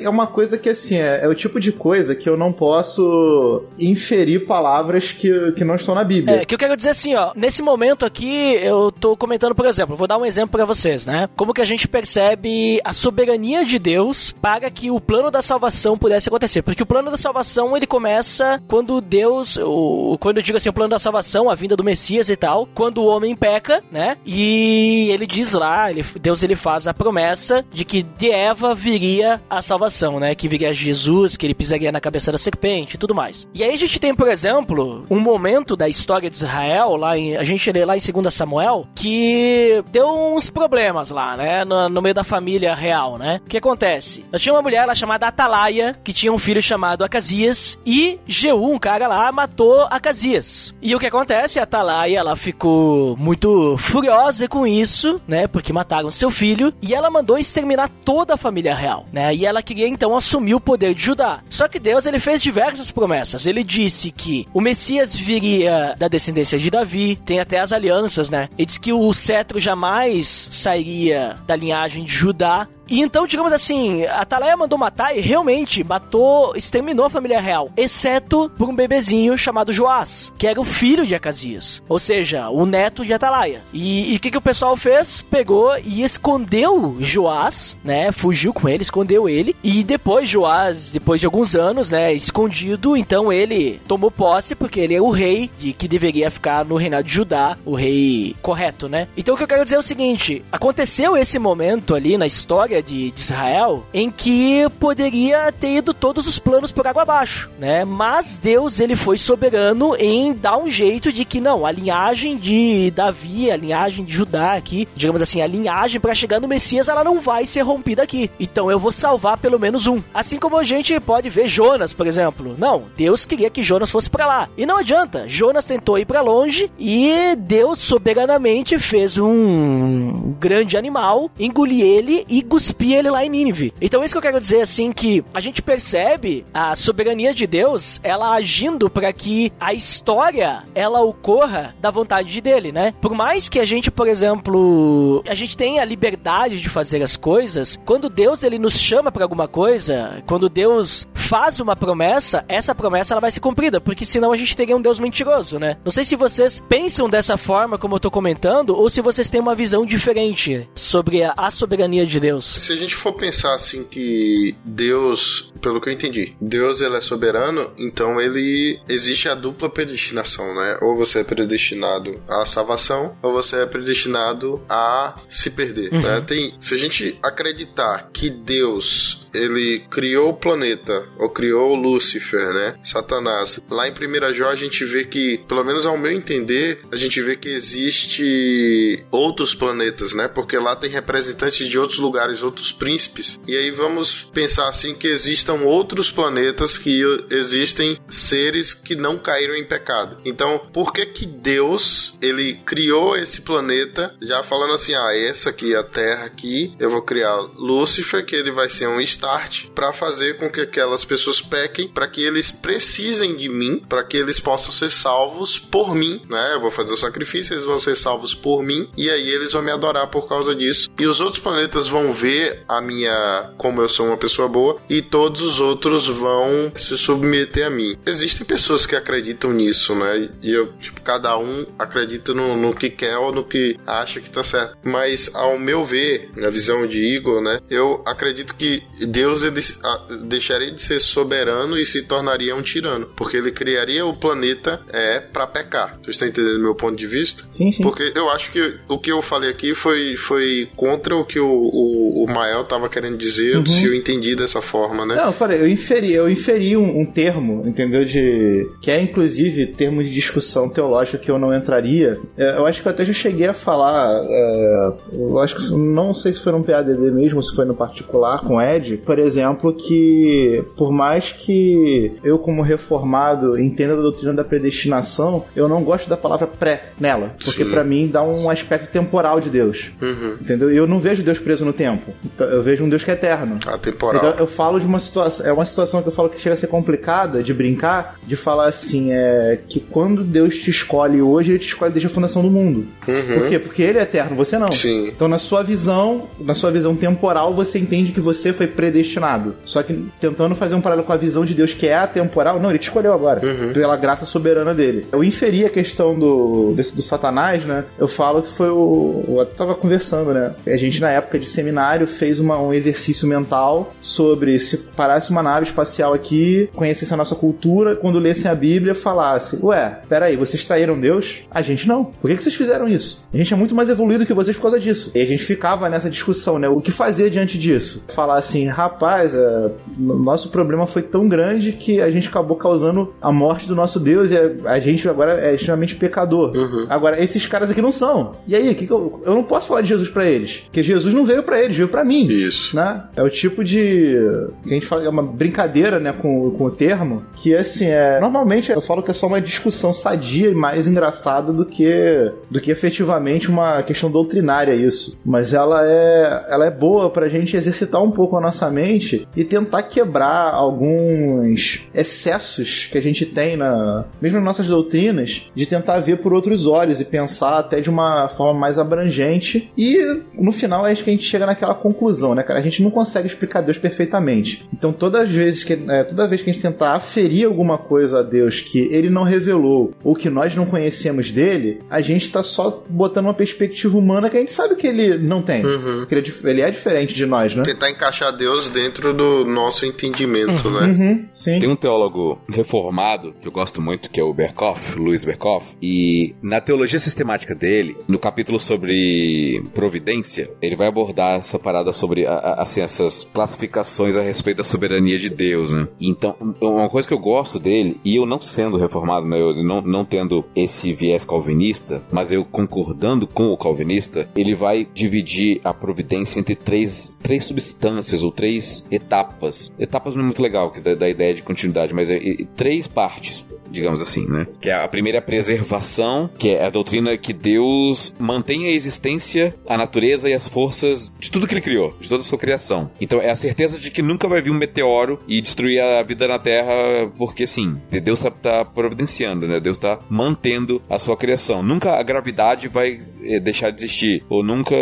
[0.00, 3.64] É uma coisa que, assim, é, é o tipo de coisa que eu não posso
[3.78, 6.42] inferir palavras que, que não estão na Bíblia.
[6.42, 9.96] É, que eu quero dizer assim, ó, nesse momento aqui, eu tô comentando, por exemplo,
[9.96, 11.28] vou dar um exemplo para vocês, né?
[11.36, 15.98] Como que a gente percebe a soberania de Deus para que o plano da salvação
[15.98, 16.62] pudesse acontecer.
[16.62, 20.72] Porque o plano da salvação, ele começa quando Deus, o, quando eu digo assim, o
[20.72, 24.16] plano da salvação, a vinda do Messias e tal, quando o homem peca, né?
[24.24, 29.40] E ele diz lá, ele, Deus ele faz a promessa de que de Eva viria
[29.48, 30.34] a salvação, né?
[30.34, 33.48] Que viria Jesus, que ele pisaria na cabeça da serpente e tudo mais.
[33.54, 37.36] E aí a gente tem, por exemplo, um momento da história de Israel, lá em,
[37.36, 41.64] a gente lê lá em 2 Samuel, que deu uns problemas lá, né?
[41.64, 43.40] No, no meio da família real, né?
[43.44, 44.24] O que acontece?
[44.32, 48.72] Nós tinha uma mulher lá chamada Atalaia, que tinha um filho chamado Acasias, e Jeú,
[48.72, 50.74] um cara lá, matou Acasias.
[50.80, 51.58] E o que acontece?
[51.58, 55.46] A Atalaia, ela ficou muito furiosa com isso isso, né?
[55.46, 56.72] Porque mataram seu filho.
[56.82, 59.34] E ela mandou exterminar toda a família real, né?
[59.34, 61.40] E ela queria então assumir o poder de Judá.
[61.48, 63.46] Só que Deus ele fez diversas promessas.
[63.46, 67.16] Ele disse que o Messias viria da descendência de Davi.
[67.24, 68.48] Tem até as alianças, né?
[68.58, 72.68] Ele disse que o cetro jamais sairia da linhagem de Judá.
[72.90, 77.70] E então, digamos assim, a Atalaia mandou matar e realmente matou, exterminou a família real,
[77.76, 82.66] exceto por um bebezinho chamado Joás, que era o filho de Acasias, ou seja, o
[82.66, 83.62] neto de Atalaia.
[83.72, 85.22] E o que, que o pessoal fez?
[85.22, 88.10] Pegou e escondeu Joás, né?
[88.10, 89.54] Fugiu com ele, escondeu ele.
[89.62, 94.94] E depois Joás, depois de alguns anos, né, escondido, então ele tomou posse porque ele
[94.94, 99.06] é o rei de, que deveria ficar no reinado de Judá, o rei correto, né?
[99.16, 102.79] Então o que eu quero dizer é o seguinte: aconteceu esse momento ali na história
[102.82, 107.84] de, de Israel em que poderia ter ido todos os planos por água abaixo, né?
[107.84, 112.90] Mas Deus ele foi soberano em dar um jeito de que não, a linhagem de
[112.90, 117.04] Davi, a linhagem de Judá aqui, digamos assim, a linhagem para chegar no Messias, ela
[117.04, 118.30] não vai ser rompida aqui.
[118.38, 120.02] Então eu vou salvar pelo menos um.
[120.12, 122.54] Assim como a gente pode ver Jonas, por exemplo.
[122.58, 124.48] Não, Deus queria que Jonas fosse para lá.
[124.56, 125.28] E não adianta.
[125.28, 132.42] Jonas tentou ir para longe e Deus soberanamente fez um grande animal, engolir ele e
[132.42, 133.72] cuspir ele lá em Nínive.
[133.80, 138.00] Então isso que eu quero dizer assim que a gente percebe a soberania de Deus,
[138.02, 142.94] ela agindo para que a história ela ocorra da vontade dele, né?
[143.00, 147.16] Por mais que a gente, por exemplo, a gente tenha a liberdade de fazer as
[147.16, 152.74] coisas, quando Deus ele nos chama para alguma coisa, quando Deus faz uma promessa, essa
[152.74, 155.76] promessa ela vai ser cumprida, porque senão a gente teria um Deus mentiroso, né?
[155.84, 159.40] Não sei se vocês pensam dessa forma como eu tô comentando ou se vocês têm
[159.40, 162.59] uma visão diferente sobre a soberania de Deus.
[162.60, 167.00] Se a gente for pensar assim que Deus, pelo que eu entendi, Deus ele é
[167.00, 170.78] soberano, então ele existe a dupla predestinação, né?
[170.82, 176.02] Ou você é predestinado à salvação, ou você é predestinado a se perder, Uhum.
[176.02, 176.20] né?
[176.20, 182.74] Tem, se a gente acreditar que Deus ele criou o planeta, ou criou Lúcifer, né?
[182.84, 183.60] Satanás.
[183.70, 187.22] Lá em 1 Jó a gente vê que, pelo menos ao meu entender, a gente
[187.22, 190.28] vê que existe outros planetas, né?
[190.28, 193.40] Porque lá tem representantes de outros lugares, outros príncipes.
[193.46, 199.54] E aí vamos pensar assim que existam outros planetas que existem seres que não caíram
[199.54, 200.18] em pecado.
[200.24, 205.74] Então, por que que Deus, ele criou esse planeta já falando assim, ah, essa aqui,
[205.74, 210.38] a Terra aqui, eu vou criar Lúcifer, que ele vai ser um start para fazer
[210.38, 214.72] com que aquelas pessoas pequem, para que eles precisem de mim, para que eles possam
[214.72, 216.54] ser salvos por mim, né?
[216.54, 219.62] Eu vou fazer o sacrifício, eles vão ser salvos por mim, e aí eles vão
[219.62, 220.90] me adorar por causa disso.
[220.98, 222.29] E os outros planetas vão ver
[222.68, 227.66] a minha, como eu sou uma pessoa boa, e todos os outros vão se submeter
[227.66, 227.96] a mim.
[228.06, 230.28] Existem pessoas que acreditam nisso, né?
[230.42, 234.30] E eu, tipo, cada um acredita no, no que quer ou no que acha que
[234.30, 234.76] tá certo.
[234.82, 237.60] Mas, ao meu ver, na visão de Igor, né?
[237.68, 243.06] Eu acredito que Deus ele, ah, deixaria de ser soberano e se tornaria um tirano.
[243.16, 245.94] Porque ele criaria o planeta é para pecar.
[246.02, 247.44] Vocês estão entendendo meu ponto de vista?
[247.50, 247.82] Sim, sim.
[247.82, 251.46] Porque eu acho que o que eu falei aqui foi, foi contra o que o,
[251.46, 253.66] o, o Mael tava querendo dizer, Uhum.
[253.66, 255.14] se eu entendi dessa forma, né?
[255.16, 258.04] Não, eu falei, eu inferi, eu inferi um, um termo, entendeu?
[258.04, 258.68] De.
[258.80, 262.18] Que é inclusive termo de discussão teológica que eu não entraria.
[262.36, 264.20] É, eu acho que eu até já cheguei a falar.
[264.22, 267.74] é, eu acho que não sei se foi num PADD mesmo, ou se foi no
[267.74, 274.02] particular com o Ed, por exemplo, que por mais que eu, como reformado, entenda da
[274.02, 277.34] doutrina da predestinação, eu não gosto da palavra pré nela.
[277.44, 279.90] Porque pra mim dá um aspecto temporal de Deus.
[280.00, 280.36] Uhum.
[280.40, 280.70] Entendeu?
[280.70, 282.09] Eu não vejo Deus preso no tempo.
[282.24, 283.58] Então, eu vejo um Deus que é eterno.
[283.66, 284.24] Atemporal.
[284.24, 285.46] Então, eu falo de uma situação.
[285.46, 288.66] É uma situação que eu falo que chega a ser complicada de brincar, de falar
[288.66, 292.50] assim, é que quando Deus te escolhe hoje, ele te escolhe desde a fundação do
[292.50, 292.86] mundo.
[293.04, 293.58] Por quê?
[293.58, 294.72] Porque ele é eterno, você não.
[294.72, 295.08] Sim.
[295.08, 299.54] Então, na sua visão, na sua visão temporal, você entende que você foi predestinado.
[299.64, 302.70] Só que tentando fazer um paralelo com a visão de Deus que é atemporal, não,
[302.70, 303.40] ele te escolheu agora.
[303.72, 305.06] Pela graça soberana dele.
[305.12, 307.84] Eu inferi a questão do, desse, do Satanás, né?
[307.98, 309.36] Eu falo que foi o.
[309.38, 310.54] Eu tava conversando, né?
[310.66, 315.42] A gente, na época de seminário, fez uma, um exercício mental sobre se parasse uma
[315.42, 320.64] nave espacial aqui, conhecesse a nossa cultura, quando lessem a Bíblia, falasse: Ué, peraí, vocês
[320.64, 321.42] traíram Deus?
[321.50, 322.04] A gente não.
[322.04, 323.26] Por que, que vocês fizeram isso?
[323.32, 325.10] A gente é muito mais evoluído que vocês por causa disso.
[325.14, 326.68] E a gente ficava nessa discussão, né?
[326.68, 328.04] O que fazer diante disso?
[328.08, 333.14] Falar assim, rapaz, é, no- nosso problema foi tão grande que a gente acabou causando
[333.20, 336.52] a morte do nosso Deus e a, a gente agora é extremamente pecador.
[336.88, 338.32] Agora, esses caras aqui não são.
[338.46, 340.58] E aí, que que eu, eu não posso falar de Jesus pra eles?
[340.64, 342.26] Porque Jesus não veio pra eles, veio pra mim.
[342.26, 342.74] Isso.
[342.74, 343.04] Né?
[343.16, 344.16] É o tipo de.
[344.64, 348.20] a gente fala, é uma brincadeira, né, com, com o termo, que assim, é.
[348.20, 352.60] Normalmente eu falo que é só uma discussão sadia e mais engraçada do que do
[352.60, 355.18] que efetivamente uma questão doutrinária isso.
[355.24, 359.44] Mas ela é ela é boa pra gente exercitar um pouco a nossa mente e
[359.44, 365.98] tentar quebrar alguns excessos que a gente tem na mesmo nas nossas doutrinas, de tentar
[365.98, 369.70] ver por outros olhos e pensar até de uma forma mais abrangente.
[369.76, 369.98] E
[370.34, 372.60] no final é que a gente chega naquela conclusão, né, cara?
[372.60, 374.66] A gente não consegue explicar Deus perfeitamente.
[374.72, 378.20] Então todas as vezes que é, toda vez que a gente tentar aferir alguma coisa
[378.20, 382.42] a Deus que ele não revelou ou que nós não conhecemos dele, a gente tá
[382.42, 385.64] só botando uma perspectiva humana que a gente sabe que ele não tem.
[385.64, 386.06] Uhum.
[386.06, 387.62] Que ele, é, ele é diferente de nós, né?
[387.62, 390.86] Tentar encaixar Deus dentro do nosso entendimento, né?
[390.86, 391.58] Uhum, sim.
[391.58, 396.34] Tem um teólogo reformado que eu gosto muito, que é o Berkoff, Luiz Berkoff, e
[396.42, 402.32] na teologia sistemática dele, no capítulo sobre providência, ele vai abordar essa parada sobre a-
[402.32, 405.86] a- assim, essas classificações a respeito da soberania de Deus, né?
[406.00, 409.80] Então, uma coisa que eu gosto dele, e eu não sendo reformado, né, eu não,
[409.80, 415.72] não tendo esse viés calvinista, mas eu concordando com o calvinista, ele vai dividir a
[415.72, 419.70] providência entre três, três substâncias ou três etapas.
[419.78, 422.88] Etapas não é muito legal, que da, da ideia de continuidade, mas é, é três
[422.88, 424.46] partes, digamos assim, né?
[424.60, 429.76] Que é a primeira preservação, que é a doutrina que Deus mantém a existência, a
[429.76, 432.90] natureza e as forças de tudo que ele criou, de toda a sua criação.
[433.00, 436.26] Então é a certeza de que nunca vai vir um meteoro e destruir a vida
[436.26, 439.60] na Terra, porque sim, Deus tá, tá providenciando, né?
[439.60, 441.62] Deus tá mantendo a sua criação.
[441.62, 444.74] Nunca a gravidade vai eh, deixar de existir, ou nunca,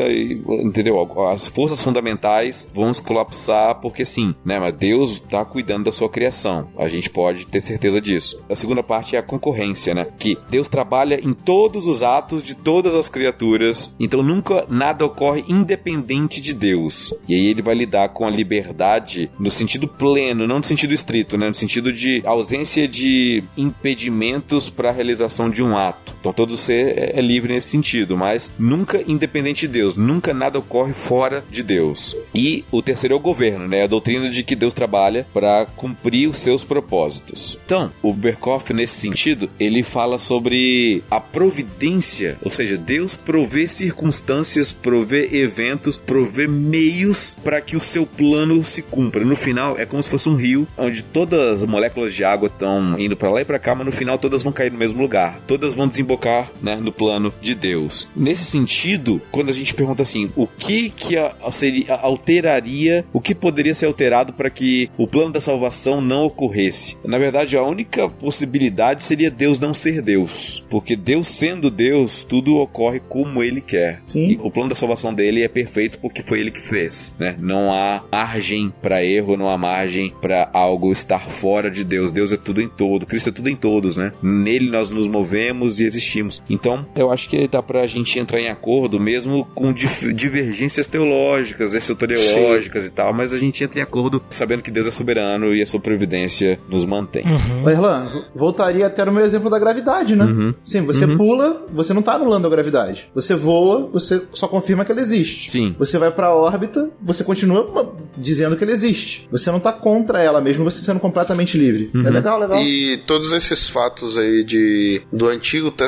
[0.63, 0.99] entendeu?
[1.29, 4.59] As forças fundamentais vão se colapsar porque sim, né?
[4.59, 6.69] Mas Deus tá cuidando da sua criação.
[6.79, 8.43] A gente pode ter certeza disso.
[8.49, 10.07] A segunda parte é a concorrência, né?
[10.19, 15.45] Que Deus trabalha em todos os atos de todas as criaturas, então nunca nada ocorre
[15.49, 17.15] independente de Deus.
[17.29, 21.37] E aí ele vai lidar com a liberdade no sentido pleno, não no sentido estrito,
[21.37, 21.49] né?
[21.49, 26.15] No sentido de ausência de impedimentos para a realização de um ato.
[26.29, 30.59] Então todo ser é- é livre nesse sentido, mas nunca independente de Deus, nunca nada
[30.59, 32.15] ocorre fora de Deus.
[32.35, 33.85] E o terceiro é o governo, né?
[33.85, 37.59] A doutrina de que Deus trabalha para cumprir os seus propósitos.
[37.65, 44.71] Então, o Berkoff nesse sentido, ele fala sobre a providência, ou seja, Deus provê circunstâncias,
[44.71, 49.25] provê eventos, provê meios para que o seu plano se cumpra.
[49.25, 52.99] No final, é como se fosse um rio onde todas as moléculas de água estão
[52.99, 55.41] indo para lá e para cá, mas no final todas vão cair no mesmo lugar.
[55.47, 56.18] Todas vão desembocar,
[56.63, 58.09] né, no plano de Deus.
[58.15, 63.05] Nesse sentido, quando a gente pergunta assim, o que que a, a seria, a- alteraria,
[63.13, 66.97] o que poderia ser alterado para que o plano da salvação não ocorresse?
[67.05, 72.57] Na verdade, a única possibilidade seria Deus não ser Deus, porque Deus sendo Deus, tudo
[72.57, 74.01] ocorre como ele quer.
[74.05, 74.31] Sim.
[74.33, 77.37] E o plano da salvação dele é perfeito porque foi ele que fez, né?
[77.39, 82.13] Não há margem para erro, não há margem para algo estar fora de Deus.
[82.13, 84.13] Deus é tudo em todo, Cristo é tudo em todos, né?
[84.23, 86.43] Nele nós nos movemos e existimos.
[86.49, 92.87] Então, eu acho que dá pra gente entrar em acordo mesmo com divergências teológicas, soteriológicas
[92.87, 95.67] e tal, mas a gente entra em acordo sabendo que Deus é soberano e a
[95.67, 97.25] sua providência nos mantém.
[97.65, 100.25] Ô, Erlan, voltaria até no meu exemplo da gravidade, né?
[100.25, 100.55] Uhum.
[100.63, 103.11] Sim, você pula, você não tá anulando a gravidade.
[103.15, 105.51] Você voa, você só confirma que ela existe.
[105.51, 105.75] Sim.
[105.79, 109.29] Você vai pra órbita, você continua dizendo que ela existe.
[109.31, 111.91] Você não tá contra ela, mesmo você sendo completamente livre.
[111.95, 112.07] Uhum.
[112.07, 112.63] É legal, legal.
[112.63, 115.88] E todos esses fatos aí de do Antigo Testamento,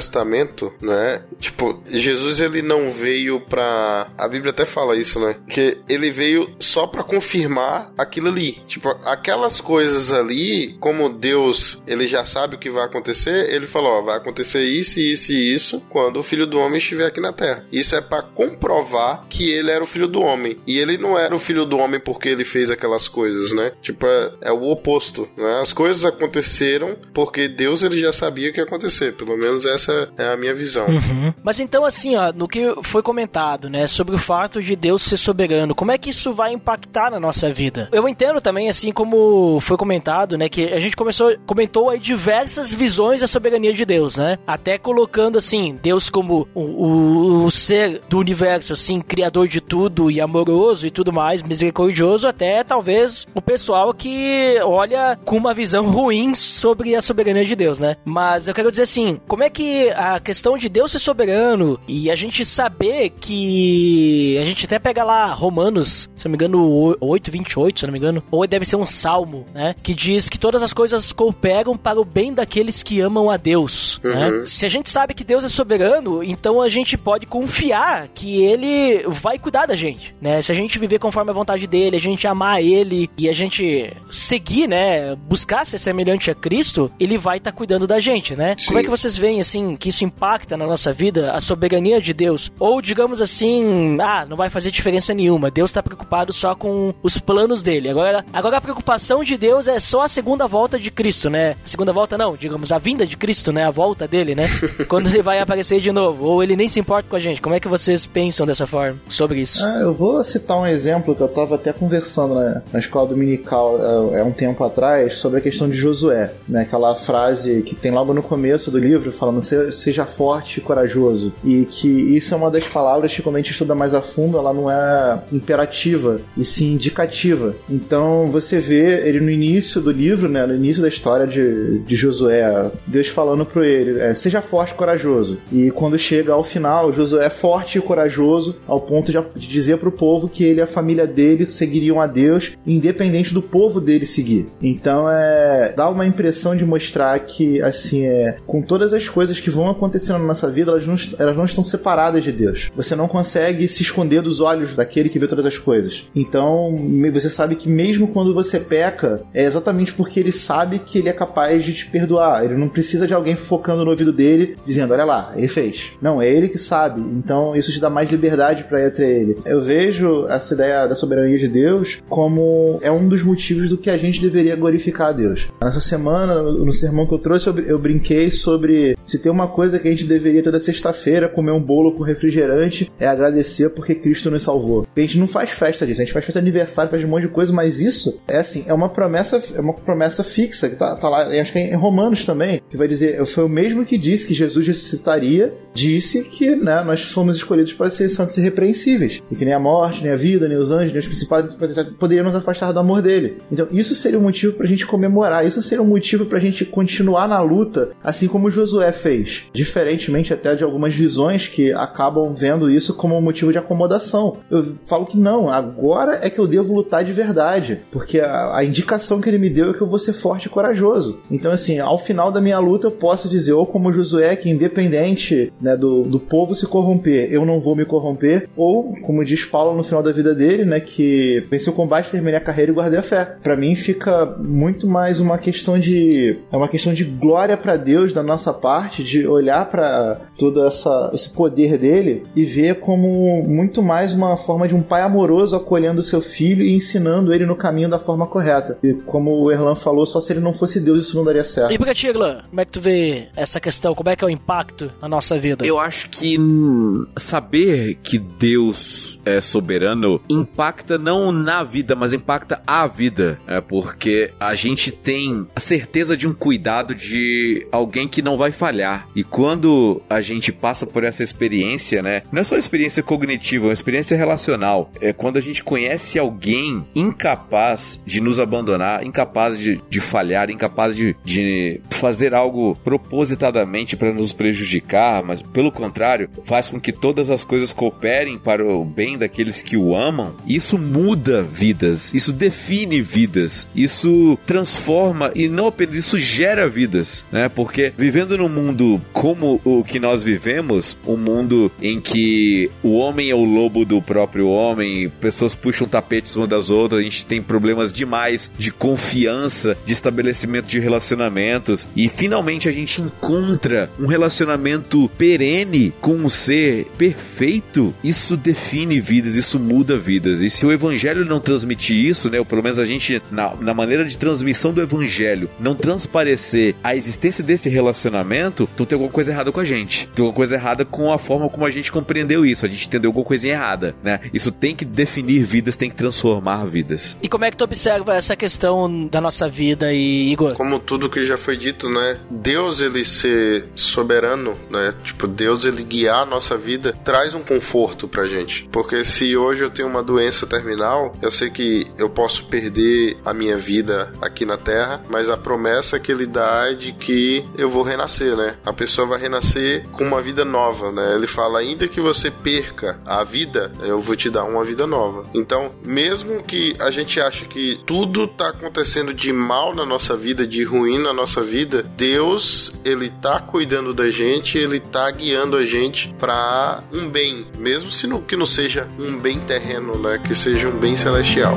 [0.80, 1.22] né?
[1.38, 4.10] Tipo, Jesus ele não veio pra.
[4.16, 5.36] A Bíblia até fala isso, né?
[5.48, 8.52] Que ele veio só pra confirmar aquilo ali.
[8.66, 13.92] Tipo, aquelas coisas ali, como Deus, ele já sabe o que vai acontecer, ele falou,
[13.92, 17.32] ó, vai acontecer isso, isso e isso quando o Filho do Homem estiver aqui na
[17.32, 17.64] Terra.
[17.72, 20.58] Isso é pra comprovar que ele era o Filho do Homem.
[20.66, 23.72] E ele não era o Filho do Homem porque ele fez aquelas coisas, né?
[23.82, 25.60] Tipo, é, é o oposto, né?
[25.60, 29.14] As coisas aconteceram porque Deus ele já sabia o que ia acontecer.
[29.14, 30.86] Pelo menos essa é a minha visão.
[30.86, 31.32] Uhum.
[31.42, 35.16] Mas então, assim, ó, no que foi comentado, né, sobre o fato de Deus ser
[35.16, 37.88] soberano, como é que isso vai impactar na nossa vida?
[37.92, 42.72] Eu entendo também, assim como foi comentado, né, que a gente começou, comentou aí diversas
[42.72, 44.38] visões da soberania de Deus, né?
[44.46, 50.10] Até colocando, assim, Deus como o, o- o ser do universo, assim, criador de tudo
[50.10, 55.90] e amoroso e tudo mais, misericordioso, até talvez o pessoal que olha com uma visão
[55.90, 57.96] ruim sobre a soberania de Deus, né?
[58.04, 61.80] Mas eu quero dizer assim, como é que sobre a questão de Deus ser soberano
[61.88, 64.36] e a gente saber que.
[64.40, 67.98] A gente até pega lá Romanos, se não me engano, 8, 28, se não me
[67.98, 69.74] engano, ou deve ser um salmo, né?
[69.82, 74.00] Que diz que todas as coisas cooperam para o bem daqueles que amam a Deus.
[74.02, 74.44] Né?
[74.46, 79.04] Se a gente sabe que Deus é soberano, então a gente pode confiar que Ele
[79.08, 80.42] vai cuidar da gente, né?
[80.42, 83.92] Se a gente viver conforme a vontade dele, a gente amar Ele e a gente
[84.10, 85.14] seguir, né?
[85.14, 88.54] Buscar ser semelhante a Cristo, Ele vai estar tá cuidando da gente, né?
[88.58, 88.66] Sim.
[88.68, 92.12] Como é que vocês veem, assim, que isso impacta na nossa vida, a soberania de
[92.12, 92.52] Deus?
[92.58, 97.18] Ou, digamos assim, ah, não vai fazer diferença nenhuma, Deus está preocupado só com os
[97.18, 97.88] planos dele.
[97.88, 101.56] Agora, agora a preocupação de Deus é só a segunda volta de Cristo, né?
[101.64, 103.64] A segunda volta não, digamos, a vinda de Cristo, né?
[103.64, 104.48] A volta dele, né?
[104.88, 106.24] Quando ele vai aparecer de novo.
[106.24, 107.40] Ou ele nem se importa com a gente.
[107.40, 109.64] Como é que vocês pensam dessa forma sobre isso?
[109.64, 113.78] Ah, eu vou citar um exemplo que eu tava até conversando na, na escola dominical
[114.12, 116.62] é, é um tempo atrás sobre a questão de Josué, né?
[116.62, 119.40] Aquela frase que tem logo no começo do livro falando
[119.72, 123.38] "Se- seja forte e corajoso e que isso é uma das palavras que quando a
[123.40, 127.54] gente estuda mais a fundo ela não é imperativa e sim indicativa.
[127.68, 130.46] Então você vê ele no início do livro, né?
[130.46, 134.74] No início da história de, de Josué, Deus falando pro ele, é, seja forte e
[134.74, 135.38] corajoso.
[135.52, 139.78] E quando chega ao final, Josué é forte e corajoso ao ponto de, de dizer
[139.78, 144.06] pro povo que ele e a família dele seguiriam a Deus, independente do povo dele
[144.06, 144.48] seguir.
[144.62, 149.49] Então é dá uma impressão de mostrar que assim é com todas as coisas que
[149.52, 152.70] vão acontecendo na nossa vida, elas não, elas não estão separadas de Deus.
[152.74, 156.08] Você não consegue se esconder dos olhos daquele que vê todas as coisas.
[156.14, 156.78] Então
[157.12, 161.12] você sabe que mesmo quando você peca, é exatamente porque ele sabe que ele é
[161.12, 162.44] capaz de te perdoar.
[162.44, 165.92] Ele não precisa de alguém focando no ouvido dele, dizendo: Olha lá, ele fez.
[166.00, 167.00] Não, é ele que sabe.
[167.00, 169.36] Então isso te dá mais liberdade para ir até ele.
[169.44, 173.90] Eu vejo essa ideia da soberania de Deus como é um dos motivos do que
[173.90, 175.48] a gente deveria glorificar a Deus.
[175.62, 179.88] Nessa semana, no sermão que eu trouxe, eu, brinquei sobre se tem uma coisa que
[179.88, 184.42] a gente deveria toda sexta-feira comer um bolo com refrigerante, é agradecer porque Cristo nos
[184.42, 184.86] salvou.
[184.96, 187.22] A gente não faz festa disso, a gente faz festa de aniversário, faz um monte
[187.22, 190.96] de coisa, mas isso é assim, é uma promessa, é uma promessa fixa que tá,
[190.96, 193.98] tá lá, acho que é em Romanos também, que vai dizer, foi o mesmo que
[193.98, 199.22] disse que Jesus ressuscitaria, disse que né, nós fomos escolhidos para ser santos e repreensíveis,
[199.30, 201.54] e que nem a morte, nem a vida, nem os anjos, nem os principados
[201.98, 203.38] poderiam nos afastar do amor dele.
[203.50, 207.28] Então, isso seria um motivo pra gente comemorar, isso seria um motivo pra gente continuar
[207.28, 209.19] na luta, assim como Josué fez.
[209.52, 214.38] Diferentemente até de algumas visões que acabam vendo isso como um motivo de acomodação.
[214.50, 218.64] Eu falo que não, agora é que eu devo lutar de verdade, porque a, a
[218.64, 221.20] indicação que ele me deu é que eu vou ser forte e corajoso.
[221.30, 225.52] Então, assim, ao final da minha luta, eu posso dizer, ou como Josué, que independente
[225.60, 229.76] né, do, do povo se corromper, eu não vou me corromper, ou como diz Paulo
[229.76, 232.98] no final da vida dele, né, que venci o combate, terminei a carreira e guardei
[232.98, 233.36] a fé.
[233.42, 238.12] Pra mim fica muito mais uma questão de é uma questão de glória pra Deus
[238.12, 243.82] da nossa parte, de olhar pra todo essa, esse poder dele e ver como muito
[243.82, 247.56] mais uma forma de um pai amoroso acolhendo o seu filho e ensinando ele no
[247.56, 248.78] caminho da forma correta.
[248.82, 251.72] E como o Erlan falou, só se ele não fosse Deus isso não daria certo.
[251.72, 253.94] E pra ti, Eglan, como é que tu vê essa questão?
[253.94, 255.66] Como é que é o impacto na nossa vida?
[255.66, 262.62] Eu acho que hum, saber que Deus é soberano impacta não na vida, mas impacta
[262.66, 263.38] a vida.
[263.46, 268.52] É porque a gente tem a certeza de um cuidado de alguém que não vai
[268.52, 268.99] falhar.
[269.14, 272.22] E quando a gente passa por essa experiência, né?
[272.30, 274.90] Não é só experiência cognitiva, é uma experiência relacional.
[275.00, 280.94] É quando a gente conhece alguém incapaz de nos abandonar, incapaz de, de falhar, incapaz
[280.94, 287.30] de, de fazer algo propositadamente para nos prejudicar, mas pelo contrário, faz com que todas
[287.30, 290.34] as coisas cooperem para o bem daqueles que o amam.
[290.46, 297.48] Isso muda vidas, isso define vidas, isso transforma e não apenas isso gera vidas, né?
[297.48, 303.30] Porque vivendo num mundo como o que nós vivemos, um mundo em que o homem
[303.30, 307.42] é o lobo do próprio homem, pessoas puxam tapetes umas das outras, a gente tem
[307.42, 315.10] problemas demais de confiança, de estabelecimento de relacionamentos e finalmente a gente encontra um relacionamento
[315.16, 320.40] perene com um ser perfeito, isso define vidas, isso muda vidas.
[320.40, 323.74] E se o evangelho não transmitir isso, né, ou pelo menos a gente na, na
[323.74, 329.30] maneira de transmissão do evangelho não transparecer a existência desse relacionamento, então tem alguma coisa
[329.30, 330.08] errada com a gente.
[330.14, 332.64] Tem alguma coisa errada com a forma como a gente compreendeu isso.
[332.64, 334.20] A gente entendeu alguma coisinha errada, né?
[334.32, 337.16] Isso tem que definir vidas, tem que transformar vidas.
[337.22, 340.54] E como é que tu observa essa questão da nossa vida, e Igor?
[340.54, 342.18] Como tudo que já foi dito, né?
[342.30, 344.94] Deus ele ser soberano, né?
[345.04, 348.68] Tipo, Deus ele guiar a nossa vida traz um conforto pra gente.
[348.72, 353.34] Porque se hoje eu tenho uma doença terminal, eu sei que eu posso perder a
[353.34, 357.68] minha vida aqui na terra, mas a promessa que ele dá é de que eu
[357.68, 358.56] vou renascer, né?
[358.69, 361.14] a pessoa vai renascer com uma vida nova, né?
[361.14, 365.26] Ele fala, ainda que você perca a vida, eu vou te dar uma vida nova.
[365.34, 370.46] Então, mesmo que a gente ache que tudo tá acontecendo de mal na nossa vida,
[370.46, 375.64] de ruim na nossa vida, Deus, ele tá cuidando da gente, ele tá guiando a
[375.64, 380.20] gente para um bem, mesmo se não, que não seja um bem terreno, né?
[380.26, 381.56] Que seja um bem celestial.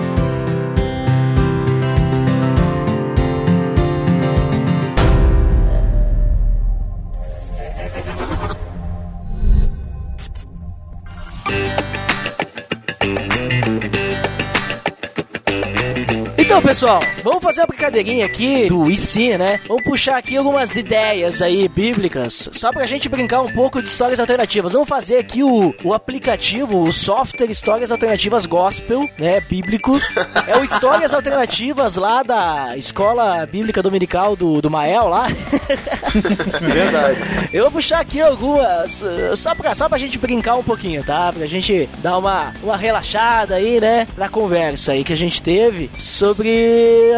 [16.54, 19.60] Então, pessoal, vamos fazer uma brincadeirinha aqui do IC, né?
[19.68, 24.20] Vamos puxar aqui algumas ideias aí bíblicas, só pra gente brincar um pouco de histórias
[24.20, 24.74] alternativas.
[24.74, 29.40] Vamos fazer aqui o, o aplicativo, o software Histórias Alternativas Gospel, né?
[29.40, 30.00] Bíblico.
[30.46, 35.28] É o Histórias Alternativas lá da Escola Bíblica Dominical do, do Mael lá.
[36.60, 37.50] Verdade.
[37.54, 41.32] Eu vou puxar aqui algumas, uh, só pra, só pra gente brincar um pouquinho, tá?
[41.32, 44.06] Pra gente dar uma, uma relaxada aí, né?
[44.18, 46.43] Na conversa aí que a gente teve sobre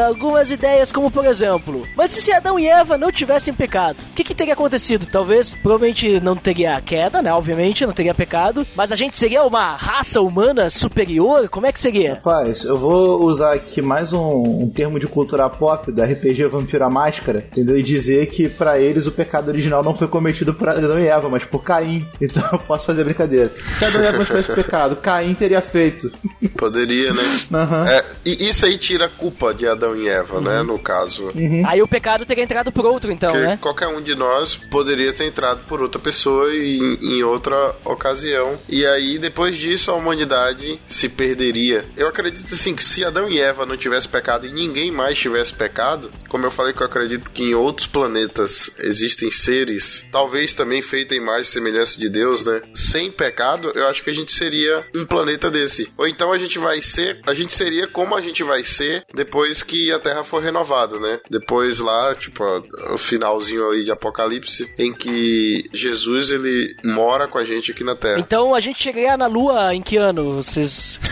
[0.08, 3.98] algumas ideias, como por exemplo, mas e se Adão e Eva não tivessem pecado?
[4.12, 5.06] O que, que teria acontecido?
[5.06, 7.34] Talvez, provavelmente não teria queda, né?
[7.34, 11.48] Obviamente, não teria pecado, mas a gente seria uma raça humana superior?
[11.50, 12.16] Como é que seria?
[12.16, 16.84] Rapaz, eu vou usar aqui mais um, um termo de cultura pop da RPG Vampiro
[16.84, 17.78] à Máscara, entendeu?
[17.78, 21.30] E dizer que pra eles o pecado original não foi cometido por Adão e Eva,
[21.30, 22.06] mas por Caim.
[22.26, 23.52] Então eu posso fazer a brincadeira.
[23.78, 26.12] Se Adão e Eva não tivesse pecado, Caim teria feito.
[26.58, 27.24] Poderia, né?
[27.54, 27.88] Aham.
[27.88, 30.62] É, e isso aí tira a culpa de Adão e Eva, né?
[30.64, 31.30] No caso.
[31.66, 33.60] Aí o pecado teria entrado por outro, então, Porque né?
[33.62, 38.58] qualquer um de nós poderia ter entrado por outra pessoa em, em outra ocasião.
[38.68, 41.86] E aí, depois disso, a humanidade se perderia.
[41.96, 45.54] Eu acredito assim que se Adão e Eva não tivessem pecado e ninguém mais tivesse
[45.54, 50.82] pecado, como eu falei que eu acredito que em outros planetas existem seres, talvez também
[50.82, 52.62] feitos em e semelhança de Deus, né?
[52.74, 55.92] Sem pecado, eu acho que a gente seria um planeta desse.
[55.98, 59.64] Ou então a gente vai ser, a gente seria como a gente vai ser depois
[59.64, 61.20] que a Terra for renovada, né?
[61.30, 62.44] Depois lá, tipo,
[62.92, 67.96] o finalzinho aí de Apocalipse, em que Jesus ele mora com a gente aqui na
[67.96, 68.20] Terra.
[68.20, 70.44] Então a gente chegaria na Lua em que ano?
[70.44, 71.00] Vocês.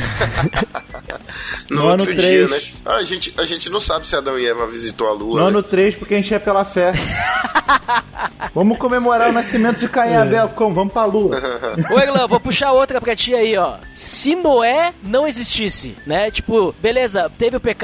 [1.69, 2.61] No, No ano outro dia, né?
[2.85, 5.39] Ah, a, gente, a gente não sabe se Adão e Eva visitou a Lua.
[5.39, 5.51] No né?
[5.51, 6.93] ano 3, porque a gente é pela fé.
[8.53, 10.49] Vamos comemorar o nascimento de Caim e Abel.
[10.49, 10.75] Como?
[10.75, 11.37] Vamos pra lua.
[11.91, 13.77] Ô, Erlan, vou puxar outra pra ti aí, ó.
[13.95, 16.29] Se Noé não existisse, né?
[16.29, 17.82] Tipo, beleza, teve o pecado,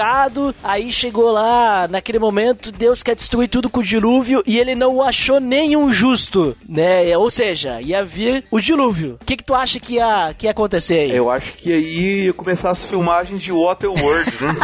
[0.64, 5.02] aí chegou lá, naquele momento, Deus quer destruir tudo com o dilúvio e ele não
[5.02, 7.18] achou nenhum justo, né?
[7.18, 9.18] Ou seja, ia vir o dilúvio.
[9.22, 11.16] O que, que tu acha que ia, que ia acontecer aí?
[11.16, 14.56] Eu acho que aí ia começar as filmagens de Waterworld, né?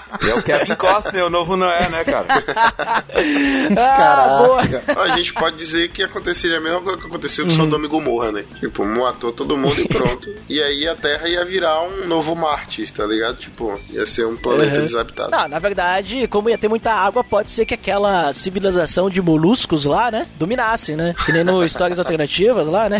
[0.28, 2.26] é o Kevin Costner, o novo Noé, né, cara?
[3.76, 4.60] Ah.
[4.96, 7.88] Ah, A gente pode dizer que aconteceria a mesma coisa que aconteceu com Sodoma e
[7.88, 8.44] Gomorra, né?
[8.58, 10.32] Tipo, matou todo mundo e pronto.
[10.48, 13.36] e aí a Terra ia virar um novo Marte, tá ligado?
[13.38, 14.84] Tipo, ia ser um planeta Uhum.
[14.84, 15.30] desabitado.
[15.30, 19.84] Não, na verdade, como ia ter muita água, pode ser que aquela civilização de moluscos
[19.84, 21.14] lá, né, dominasse, né?
[21.24, 22.98] Que nem no Histórias Alternativas lá, né?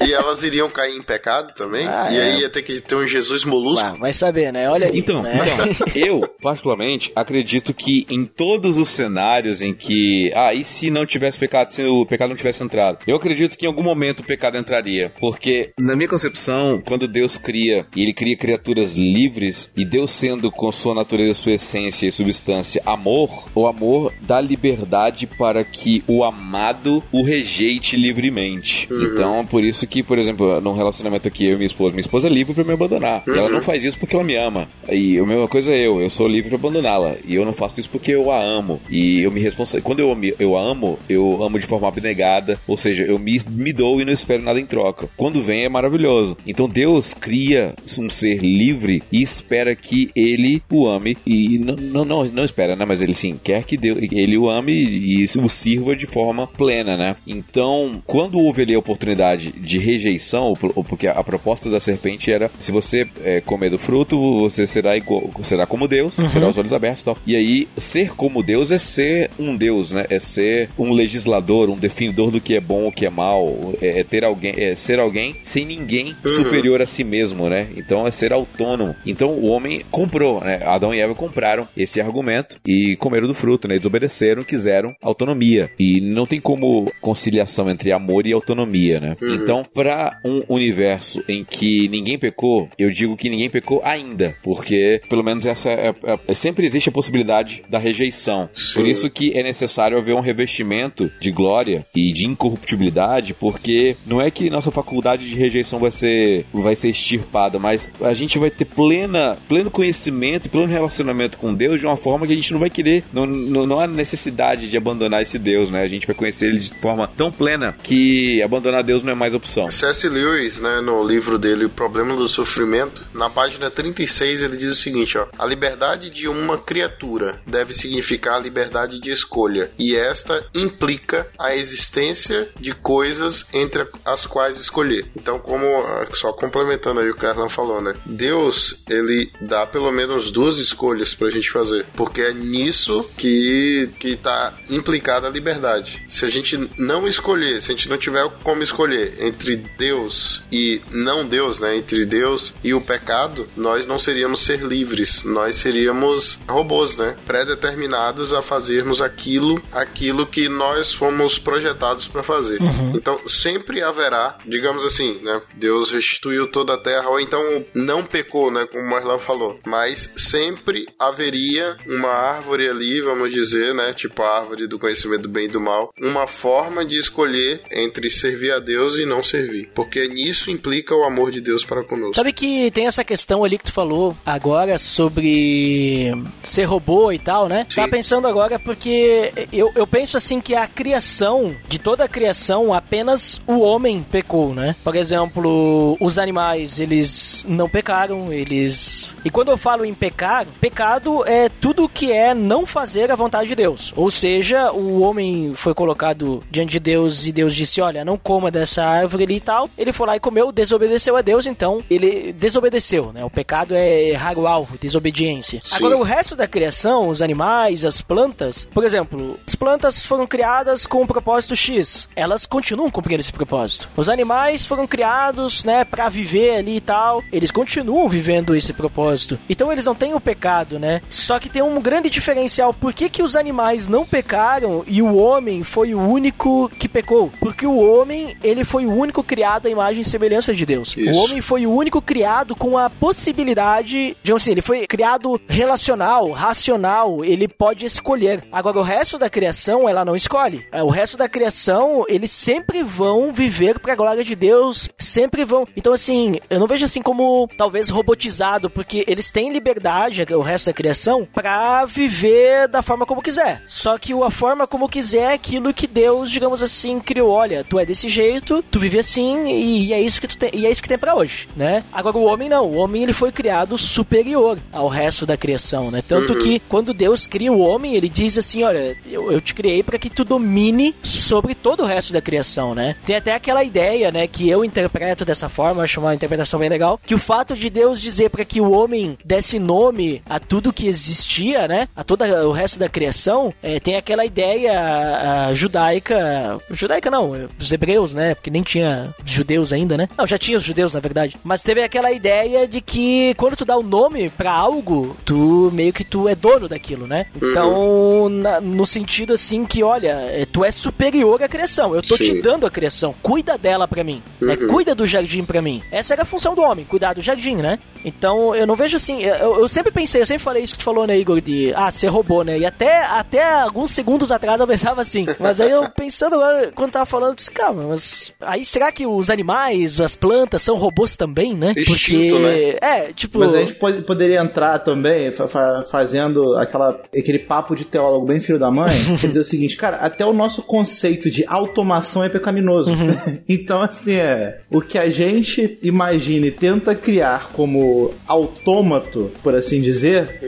[0.00, 1.86] E elas iriam cair em pecado também.
[1.86, 2.22] Ah, e é.
[2.22, 3.84] aí ia ter que ter um Jesus molusco.
[3.84, 4.68] Ué, vai saber, né?
[4.68, 4.98] Olha aí.
[4.98, 5.40] Então, né?
[5.42, 10.30] então, eu, particularmente, acredito que em todos os cenários em que.
[10.34, 12.98] Ah, e se não tivesse pecado, se o pecado não tivesse entrado?
[13.06, 15.12] Eu acredito que em algum momento o pecado entraria.
[15.18, 20.50] Porque, na minha concepção, quando Deus cria, e ele cria criaturas livres, e Deus sendo
[20.50, 26.24] com sua natureza, sua essência e substância amor, o amor dá liberdade para que o
[26.24, 28.88] amado o rejeite livremente.
[28.90, 32.28] Então, por isso que, por exemplo, num relacionamento aqui, eu e minha esposa, minha esposa
[32.28, 33.22] é livre pra me abandonar.
[33.26, 34.68] E ela não faz isso porque ela me ama.
[34.88, 37.16] E a mesma coisa é eu, eu sou livre pra abandoná-la.
[37.26, 38.80] E eu não faço isso porque eu a amo.
[38.90, 42.58] E eu me responsa Quando eu, eu a amo, eu amo de forma abnegada.
[42.66, 45.08] Ou seja, eu me, me dou e não espero nada em troca.
[45.16, 46.36] Quando vem é maravilhoso.
[46.46, 51.16] Então Deus cria um ser livre e espera que ele o ame.
[51.26, 52.84] E não, não, não, não espera, né?
[52.84, 56.96] Mas ele sim quer que Deus, ele o ame e o sirva de forma plena,
[56.96, 57.16] né?
[57.26, 62.50] Então, quando houve ali a oportunidade de rejeição, ou porque a proposta da serpente era:
[62.58, 66.72] se você é, comer do fruto, você será igual, será como Deus, terá os olhos
[66.72, 67.18] abertos e tal.
[67.26, 70.06] E aí, ser como Deus é ser um Deus, né?
[70.10, 74.00] É ser um legislador, um definidor do que é bom, o que é mal, é,
[74.00, 77.68] é ter alguém, é ser alguém sem ninguém superior a si mesmo, né?
[77.76, 78.94] Então é ser autônomo.
[79.06, 80.60] Então o homem comprou, né?
[80.64, 83.78] Adão e Eva compraram esse argumento e comeram do fruto, né?
[83.78, 85.70] Desobedeceram, quiseram autonomia.
[85.78, 89.16] E não tem como conciliação entre amor e autonomia, né?
[89.20, 95.00] Então, pra um universo em que ninguém pecou, eu digo que ninguém pecou ainda, porque
[95.08, 98.48] pelo menos essa é, é- é- sempre existe a possibilidade da rejeição.
[98.74, 104.20] Por isso que é necessário haver um revestimento de glória e de incorruptibilidade, porque não
[104.20, 108.50] é que nossa faculdade de rejeição vai ser vai ser extirpada, mas a gente vai
[108.50, 112.60] ter plena pleno conhecimento pleno relacionamento com Deus de uma forma que a gente não
[112.60, 115.82] vai querer, não, não, não há necessidade de abandonar esse Deus, né?
[115.82, 119.34] A gente vai conhecer ele de forma tão plena que abandonar Deus não é mais
[119.34, 119.57] opção.
[119.70, 120.08] C.S.
[120.08, 124.80] Lewis, né, no livro dele O Problema do Sofrimento, na página 36 ele diz o
[124.80, 130.44] seguinte, ó: A liberdade de uma criatura deve significar a liberdade de escolha, e esta
[130.54, 135.10] implica a existência de coisas entre as quais escolher.
[135.16, 135.66] Então, como
[136.14, 137.94] só complementando aí o que o falou, né?
[138.04, 144.16] Deus, ele dá pelo menos duas escolhas pra gente fazer, porque é nisso que que
[144.16, 146.02] tá implicada a liberdade.
[146.08, 150.82] Se a gente não escolher, se a gente não tiver como escolher entre Deus e
[150.90, 156.38] não Deus, né, entre Deus e o pecado, nós não seríamos ser livres, nós seríamos
[156.48, 162.58] robôs, né, predeterminados a fazermos aquilo, aquilo que nós fomos projetados para fazer.
[162.94, 168.50] Então, sempre haverá, digamos assim, né, Deus restituiu toda a terra ou então não pecou,
[168.50, 174.38] né, como Marlon falou, mas sempre haveria uma árvore ali, vamos dizer, né, tipo a
[174.38, 178.58] árvore do conhecimento do bem e do mal, uma forma de escolher entre servir a
[178.58, 182.14] Deus e não servir, porque nisso implica o amor de Deus para conosco.
[182.14, 186.12] Sabe que tem essa questão ali que tu falou agora sobre
[186.42, 187.66] ser robô e tal, né?
[187.68, 187.76] Sim.
[187.76, 192.72] Tava pensando agora porque eu, eu penso assim que a criação, de toda a criação,
[192.72, 194.74] apenas o homem pecou, né?
[194.82, 199.16] Por exemplo, os animais, eles não pecaram, eles...
[199.24, 203.48] E quando eu falo em pecar, pecado é tudo que é não fazer a vontade
[203.48, 203.92] de Deus.
[203.96, 208.50] Ou seja, o homem foi colocado diante de Deus e Deus disse, olha, não coma
[208.50, 209.70] dessa árvore ali e tal.
[209.76, 213.24] Ele foi lá e comeu, desobedeceu a Deus, então ele desobedeceu, né?
[213.24, 215.60] O pecado é errar o alvo, desobediência.
[215.64, 215.76] Sim.
[215.76, 220.86] Agora, o resto da criação, os animais, as plantas, por exemplo, as plantas foram criadas
[220.86, 222.08] com um propósito X.
[222.14, 223.88] Elas continuam cumprindo esse propósito.
[223.96, 227.22] Os animais foram criados, né, para viver ali e tal.
[227.32, 229.38] Eles continuam vivendo esse propósito.
[229.48, 231.02] Então eles não têm o pecado, né?
[231.08, 232.72] Só que tem um grande diferencial.
[232.72, 237.30] Por que, que os animais não pecaram e o homem foi o único que pecou?
[237.40, 240.96] Porque o homem, ele foi o único criado à imagem e semelhança de Deus.
[240.96, 241.18] Isso.
[241.18, 246.30] O homem foi o único criado com a possibilidade, digamos assim, ele foi criado relacional,
[246.30, 248.44] racional, ele pode escolher.
[248.50, 250.66] Agora, o resto da criação, ela não escolhe.
[250.72, 255.66] É, O resto da criação, eles sempre vão viver pra glória de Deus, sempre vão.
[255.76, 260.66] Então, assim, eu não vejo assim como talvez robotizado, porque eles têm liberdade, o resto
[260.66, 263.62] da criação, pra viver da forma como quiser.
[263.66, 267.30] Só que a forma como quiser é aquilo que Deus, digamos assim, criou.
[267.30, 270.66] Olha, tu é desse jeito, tu vive assim e é isso que tu tem, e
[270.66, 271.82] é isso que tem para hoje, né?
[271.92, 276.02] Agora o homem não, o homem ele foi criado superior ao resto da criação, né?
[276.06, 279.82] Tanto que quando Deus cria o homem, ele diz assim, olha, eu, eu te criei
[279.82, 282.96] para que tu domine sobre todo o resto da criação, né?
[283.04, 287.00] Tem até aquela ideia, né, que eu interpreto dessa forma, acho uma interpretação bem legal,
[287.04, 290.86] que o fato de Deus dizer para que o homem desse nome a tudo que
[290.86, 297.10] existia, né, a todo o resto da criação, é, tem aquela ideia ah, judaica, judaica
[297.10, 298.87] não, é, dos hebreus, né, porque nem tinha
[299.24, 300.08] judeus ainda, né?
[300.16, 301.36] Não, já tinha os judeus, na verdade.
[301.44, 305.92] Mas teve aquela ideia de que quando tu dá o nome pra algo, tu meio
[305.92, 307.26] que tu é dono daquilo, né?
[307.36, 311.94] Então, na- no sentido assim que, olha, é, tu é superior à criação.
[311.94, 312.24] Eu tô Sim.
[312.24, 313.14] te dando a criação.
[313.22, 314.22] Cuida dela pra mim.
[314.40, 314.56] né?
[314.56, 315.82] Cuida do jardim pra mim.
[315.90, 317.78] Essa era a função do homem, cuidar do jardim, né?
[318.08, 319.22] Então, eu não vejo assim.
[319.22, 321.40] Eu, eu sempre pensei, eu sempre falei isso que tu falou, né, Igor?
[321.40, 322.58] De ah, ser robô, né?
[322.58, 325.26] E até, até alguns segundos atrás eu pensava assim.
[325.38, 328.32] Mas aí eu pensando agora, quando tava falando, eu disse, calma, mas.
[328.40, 331.72] Aí será que os animais, as plantas são robôs também, né?
[331.76, 332.76] Instinto, né?
[332.80, 333.38] É, tipo.
[333.38, 338.26] Mas a gente pode- poderia entrar também fa- fa- fazendo aquela, aquele papo de teólogo
[338.26, 342.24] bem filho da mãe, que dizer o seguinte, cara, até o nosso conceito de automação
[342.24, 342.90] é pecaminoso.
[343.48, 349.80] então, assim, é, o que a gente imagina e tenta criar como autômato, por assim
[349.80, 350.40] dizer,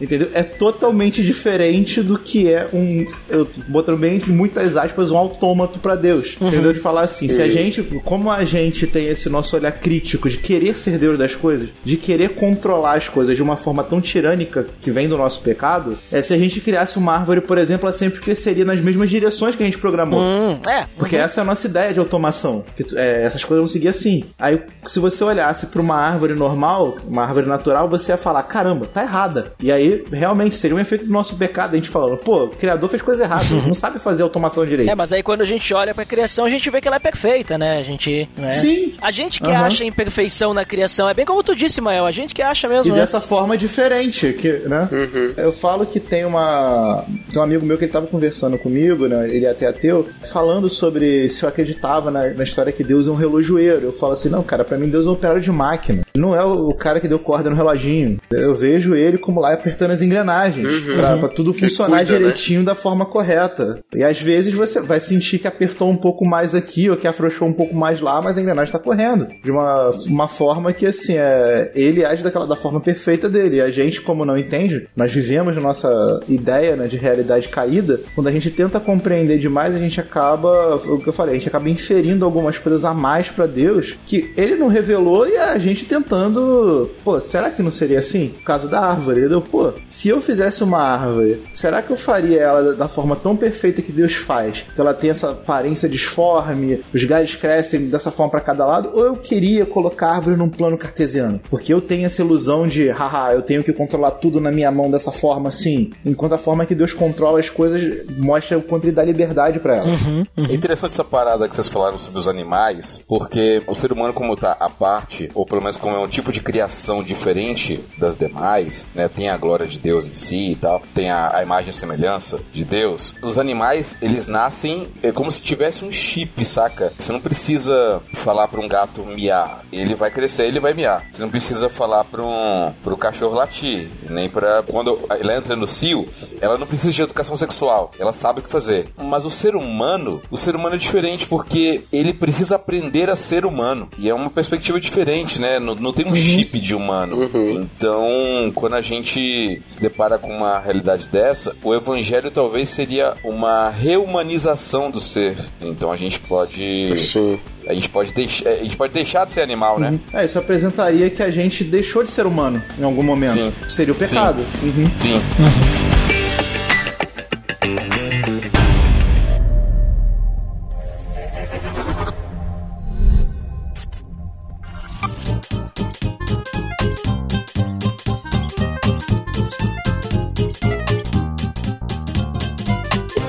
[0.00, 0.28] entendeu?
[0.34, 5.78] É totalmente diferente do que é um, eu botando bem entre muitas aspas, um autômato
[5.78, 6.36] pra Deus.
[6.40, 6.72] Entendeu?
[6.72, 10.38] De falar assim, se a gente, como a gente tem esse nosso olhar crítico de
[10.38, 14.66] querer ser Deus das coisas, de querer controlar as coisas de uma forma tão tirânica
[14.80, 17.96] que vem do nosso pecado, é se a gente criasse uma árvore, por exemplo, ela
[17.96, 20.20] sempre cresceria nas mesmas direções que a gente programou.
[20.20, 20.86] Hum, é.
[20.96, 22.64] Porque essa é a nossa ideia de automação.
[22.76, 24.24] Que, é, essas coisas vão seguir assim.
[24.38, 28.42] Aí, se você olhasse para uma árvore normal, normal, uma árvore natural, você ia falar,
[28.44, 29.52] caramba, tá errada.
[29.60, 32.88] E aí, realmente, seria um efeito do nosso pecado, a gente falando, pô, o criador
[32.88, 34.90] fez coisa errada, não sabe fazer automação direito.
[34.90, 37.00] É, mas aí quando a gente olha pra criação, a gente vê que ela é
[37.00, 37.78] perfeita, né?
[37.78, 38.28] A gente.
[38.36, 38.50] Né?
[38.50, 38.94] Sim.
[39.00, 39.66] A gente que Aham.
[39.66, 42.70] acha imperfeição na criação, é bem como tu disse, Mael, a gente que acha E
[42.70, 42.94] mesmo.
[42.94, 43.00] né?
[43.00, 44.88] dessa forma diferente, que, né?
[45.36, 47.04] Eu falo que tem uma.
[47.32, 49.28] Tem um amigo meu que ele tava conversando comigo, né?
[49.28, 53.10] Ele é até ateu, falando sobre se eu acreditava na, na história que Deus é
[53.10, 53.86] um relojoeiro.
[53.86, 56.02] Eu falo assim, não, cara, pra mim Deus é um operário de máquina.
[56.16, 58.18] Não é o cara que deu corda no reloginho.
[58.30, 62.18] Eu vejo ele como lá apertando as engrenagens pra, pra tudo Que funcionar cuida, né?
[62.18, 63.80] direitinho da forma correta.
[63.94, 67.48] E às vezes você vai sentir que apertou um pouco mais aqui ou que afrouxou
[67.48, 69.28] um pouco mais lá, mas a engrenagem tá correndo.
[69.42, 73.56] De uma, uma forma que, assim, é, ele age daquela, da forma perfeita dele.
[73.56, 78.00] E a gente, como não entende, nós vivemos nossa ideia né, de realidade caída.
[78.14, 81.48] Quando a gente tenta compreender demais, a gente acaba, o que eu falei, a gente
[81.48, 85.84] acaba inferindo algumas coisas a mais pra Deus que ele não revelou e a gente
[86.00, 88.34] tentando, pô, será que não seria assim?
[88.40, 89.40] O caso da árvore, entendeu?
[89.40, 93.80] Pô, se eu fizesse uma árvore, será que eu faria ela da- forma tão perfeita
[93.80, 94.64] que Deus faz?
[94.74, 98.90] Que ela tem essa aparência disforme, os galhos crescem dessa forma pra cada lado?
[98.94, 101.40] Ou eu queria colocar a árvore num plano cartesiano?
[101.48, 104.90] Porque eu tenho essa ilusão de, haha, eu tenho que controlar tudo na minha mão
[104.90, 105.90] dessa forma assim.
[106.04, 109.76] Enquanto a forma que Deus controla as coisas mostra o quanto ele dá liberdade pra
[109.76, 109.88] ela.
[110.36, 114.34] É interessante essa parada que vocês falaram sobre os animais, porque o ser humano, como
[114.36, 118.86] tá à parte, ou pelo menos como é um tipo de criação diferente das demais,
[118.94, 119.08] né?
[119.08, 122.38] Tem a glória de Deus em si e tal, tem a, a imagem e semelhança
[122.52, 123.12] de Deus.
[123.20, 126.92] Os animais, eles nascem é como se tivesse um chip, saca?
[126.96, 131.04] Você não precisa falar pra um gato miar, ele vai crescer, ele vai miar.
[131.10, 135.66] Você não precisa falar pra um pro cachorro latir, nem pra quando ela entra no
[135.66, 136.08] cio,
[136.40, 138.88] ela não precisa de educação sexual, ela sabe o que fazer.
[138.96, 143.44] Mas o ser humano, o ser humano é diferente porque ele precisa aprender a ser
[143.44, 143.88] humano.
[143.98, 145.58] E é uma perspectiva diferente, né?
[145.58, 147.30] Não, não tem um chip de humano.
[147.52, 153.70] Então, quando a gente se depara com uma realidade dessa, o evangelho talvez seria uma
[153.70, 155.36] reumanização do ser.
[155.60, 156.98] Então a gente pode.
[156.98, 157.38] Sim.
[157.66, 159.98] A gente pode, deix a gente pode deixar de ser animal, né?
[160.12, 163.32] É, isso apresentaria que a gente deixou de ser humano em algum momento.
[163.32, 163.52] Sim.
[163.68, 164.44] Seria o pecado.
[164.62, 164.90] Uhum.
[164.96, 165.20] Sim.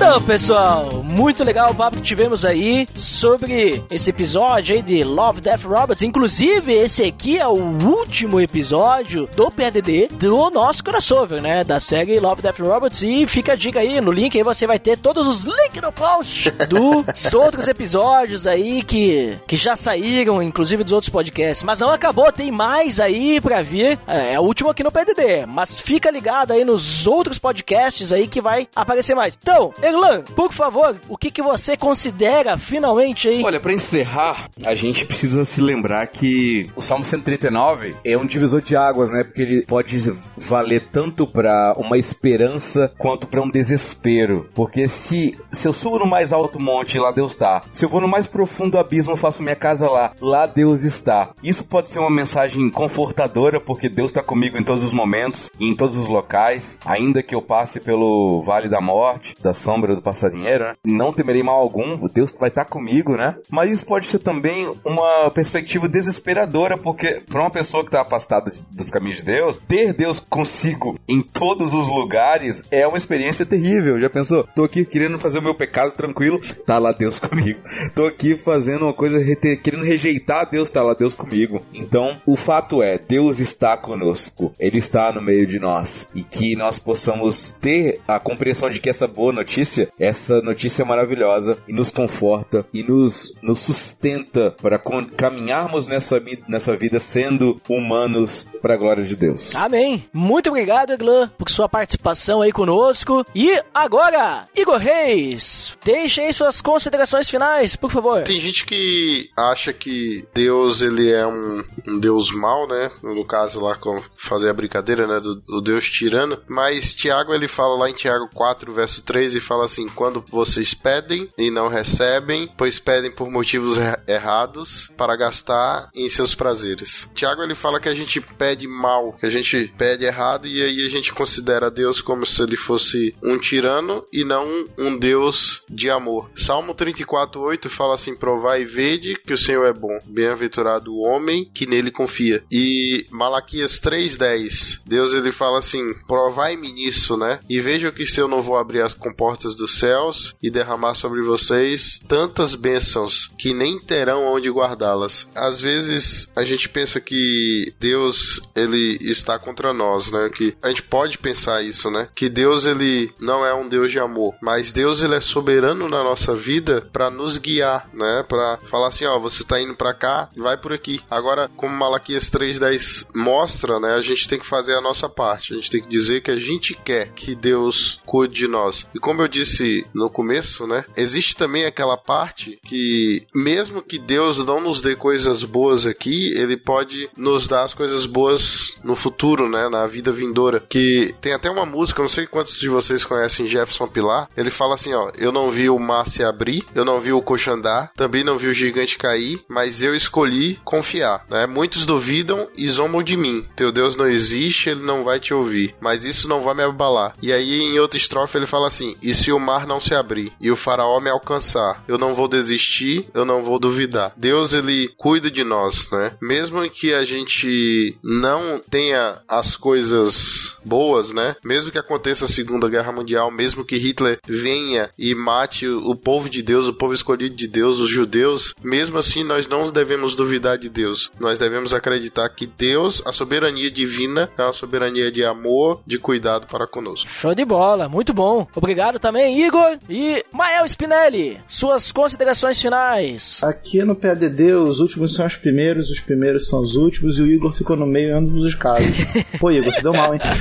[0.04, 5.42] Então, pessoal, muito legal o papo que tivemos aí sobre esse episódio aí de Love,
[5.42, 6.02] Death Robots.
[6.02, 11.62] Inclusive, esse aqui é o último episódio do PDD do nosso crossover, né?
[11.62, 13.02] Da série Love, Death Robots.
[13.02, 15.92] E fica a dica aí, no link aí você vai ter todos os links no
[15.92, 21.62] post dos outros episódios aí que, que já saíram, inclusive dos outros podcasts.
[21.62, 23.98] Mas não acabou, tem mais aí pra vir.
[24.06, 25.44] É, é o último aqui no PDD.
[25.46, 29.36] Mas fica ligado aí nos outros podcasts aí que vai aparecer mais.
[29.40, 33.42] Então, Erlan, por favor, o que, que você considera finalmente aí?
[33.42, 38.60] Olha, pra encerrar, a gente precisa se lembrar que o Salmo 139 É um divisor
[38.60, 39.24] de águas, né?
[39.24, 39.96] Porque ele pode
[40.36, 44.48] valer tanto pra uma esperança quanto pra um desespero.
[44.54, 47.62] Porque se, se eu subo no mais alto monte, lá Deus tá.
[47.72, 51.30] Se eu vou no mais profundo abismo, faço minha casa lá, lá Deus está.
[51.42, 55.68] Isso pode ser uma mensagem confortadora, porque Deus tá comigo em todos os momentos, e
[55.68, 56.78] em todos os locais.
[56.84, 60.74] Ainda que eu passe pelo vale da morte, da sombra do passarinheiro, né?
[60.92, 63.36] Não temerei mal algum, Deus vai estar comigo, né?
[63.50, 68.50] Mas isso pode ser também uma perspectiva desesperadora, porque para uma pessoa que tá afastada
[68.50, 73.44] de- dos caminhos de Deus, ter Deus consigo em todos os lugares é uma experiência
[73.46, 73.98] terrível.
[74.00, 74.46] Já pensou?
[74.54, 77.60] Tô aqui querendo fazer o meu pecado tranquilo, tá lá Deus comigo.
[77.94, 79.18] Tô aqui fazendo uma coisa,
[79.62, 81.62] querendo rejeitar Deus, tá lá Deus comigo.
[81.72, 84.52] Então, o fato é, Deus está conosco.
[84.58, 86.06] Ele está no meio de nós.
[86.14, 91.58] E que nós possamos ter a compreensão de que essa boa notícia, essa notícia maravilhosa
[91.66, 94.78] e nos conforta e nos, nos sustenta para
[95.16, 99.56] caminharmos nessa, nessa vida sendo humanos para a glória de Deus.
[99.56, 100.08] Amém.
[100.12, 103.24] Muito obrigado, Eglan, por sua participação aí conosco.
[103.34, 108.22] E agora, Igor Reis, deixe aí suas considerações finais, por favor.
[108.22, 112.90] Tem gente que acha que Deus ele é um, um Deus mau, né?
[113.02, 115.18] No caso lá com fazer a brincadeira, né?
[115.18, 116.38] Do, do Deus tirano.
[116.46, 120.24] Mas Tiago ele fala lá em Tiago 4 verso 3 e fala fala assim: quando
[120.30, 126.34] vocês pedem e não recebem, pois pedem por motivos er- errados para gastar em seus
[126.34, 127.10] prazeres.
[127.14, 130.84] Tiago ele fala que a gente pede mal, que a gente pede errado e aí
[130.86, 135.90] a gente considera Deus como se ele fosse um tirano e não um Deus de
[135.90, 136.30] amor.
[136.36, 139.98] Salmo 34:8 fala assim: "Provai e vede que o Senhor é bom.
[140.06, 147.16] Bem-aventurado o homem que nele confia." E Malaquias 3:10, Deus ele fala assim: "Provai-me nisso,
[147.16, 147.40] né?
[147.48, 151.22] E veja que se eu não vou abrir as comportas dos céus e derramar sobre
[151.22, 158.40] vocês tantas bênçãos que nem terão onde guardá-las." Às vezes a gente pensa que Deus
[158.54, 160.30] ele está contra nós, né?
[160.34, 162.08] Que a gente pode pensar isso, né?
[162.14, 166.02] Que Deus ele não é um Deus de amor, mas Deus ele é soberano na
[166.02, 168.24] nossa vida para nos guiar, né?
[168.28, 171.00] Para falar assim, ó, você tá indo para cá, vai por aqui.
[171.10, 173.94] Agora, como Malaquias 3:10 mostra, né?
[173.94, 175.52] A gente tem que fazer a nossa parte.
[175.52, 178.86] A gente tem que dizer que a gente quer que Deus cuide de nós.
[178.94, 180.84] E como eu disse no começo, né?
[180.96, 186.56] Existe também aquela parte que mesmo que Deus não nos dê coisas boas aqui, ele
[186.56, 189.68] pode nos dar as coisas boas no futuro, né?
[189.68, 190.64] Na vida vindoura.
[190.68, 194.28] Que tem até uma música, não sei quantos de vocês conhecem Jefferson Pilar.
[194.36, 197.22] Ele fala assim, ó: Eu não vi o mar se abrir, eu não vi o
[197.22, 201.24] coxo andar, também não vi o gigante cair, mas eu escolhi confiar.
[201.28, 201.46] Né?
[201.46, 203.46] Muitos duvidam e zombam de mim.
[203.56, 205.74] Teu Deus não existe, ele não vai te ouvir.
[205.80, 207.14] Mas isso não vai me abalar.
[207.22, 210.32] E aí, em outra estrofe, ele fala assim: E se o mar não se abrir
[210.42, 214.12] e o faraó me alcançar, eu não vou desistir, eu não vou duvidar.
[214.16, 216.12] Deus, ele cuida de nós, né?
[216.20, 221.36] Mesmo que a gente não tenha as coisas boas, né?
[221.44, 226.28] Mesmo que aconteça a Segunda Guerra Mundial, mesmo que Hitler venha e mate o povo
[226.28, 230.58] de Deus, o povo escolhido de Deus, os judeus, mesmo assim nós não devemos duvidar
[230.58, 231.10] de Deus.
[231.20, 236.46] Nós devemos acreditar que Deus, a soberania divina, é uma soberania de amor, de cuidado
[236.46, 237.08] para conosco.
[237.08, 238.46] Show de bola, muito bom.
[238.54, 241.38] Obrigado também, Igor e Mael Spinelli.
[241.48, 243.40] Suas considerações finais.
[243.42, 247.26] Aqui no PADD, os últimos são os primeiros, os primeiros são os últimos, e o
[247.26, 248.96] Igor ficou no meio em ambos os casos.
[249.40, 250.20] Pô, Igor, se deu mal, hein?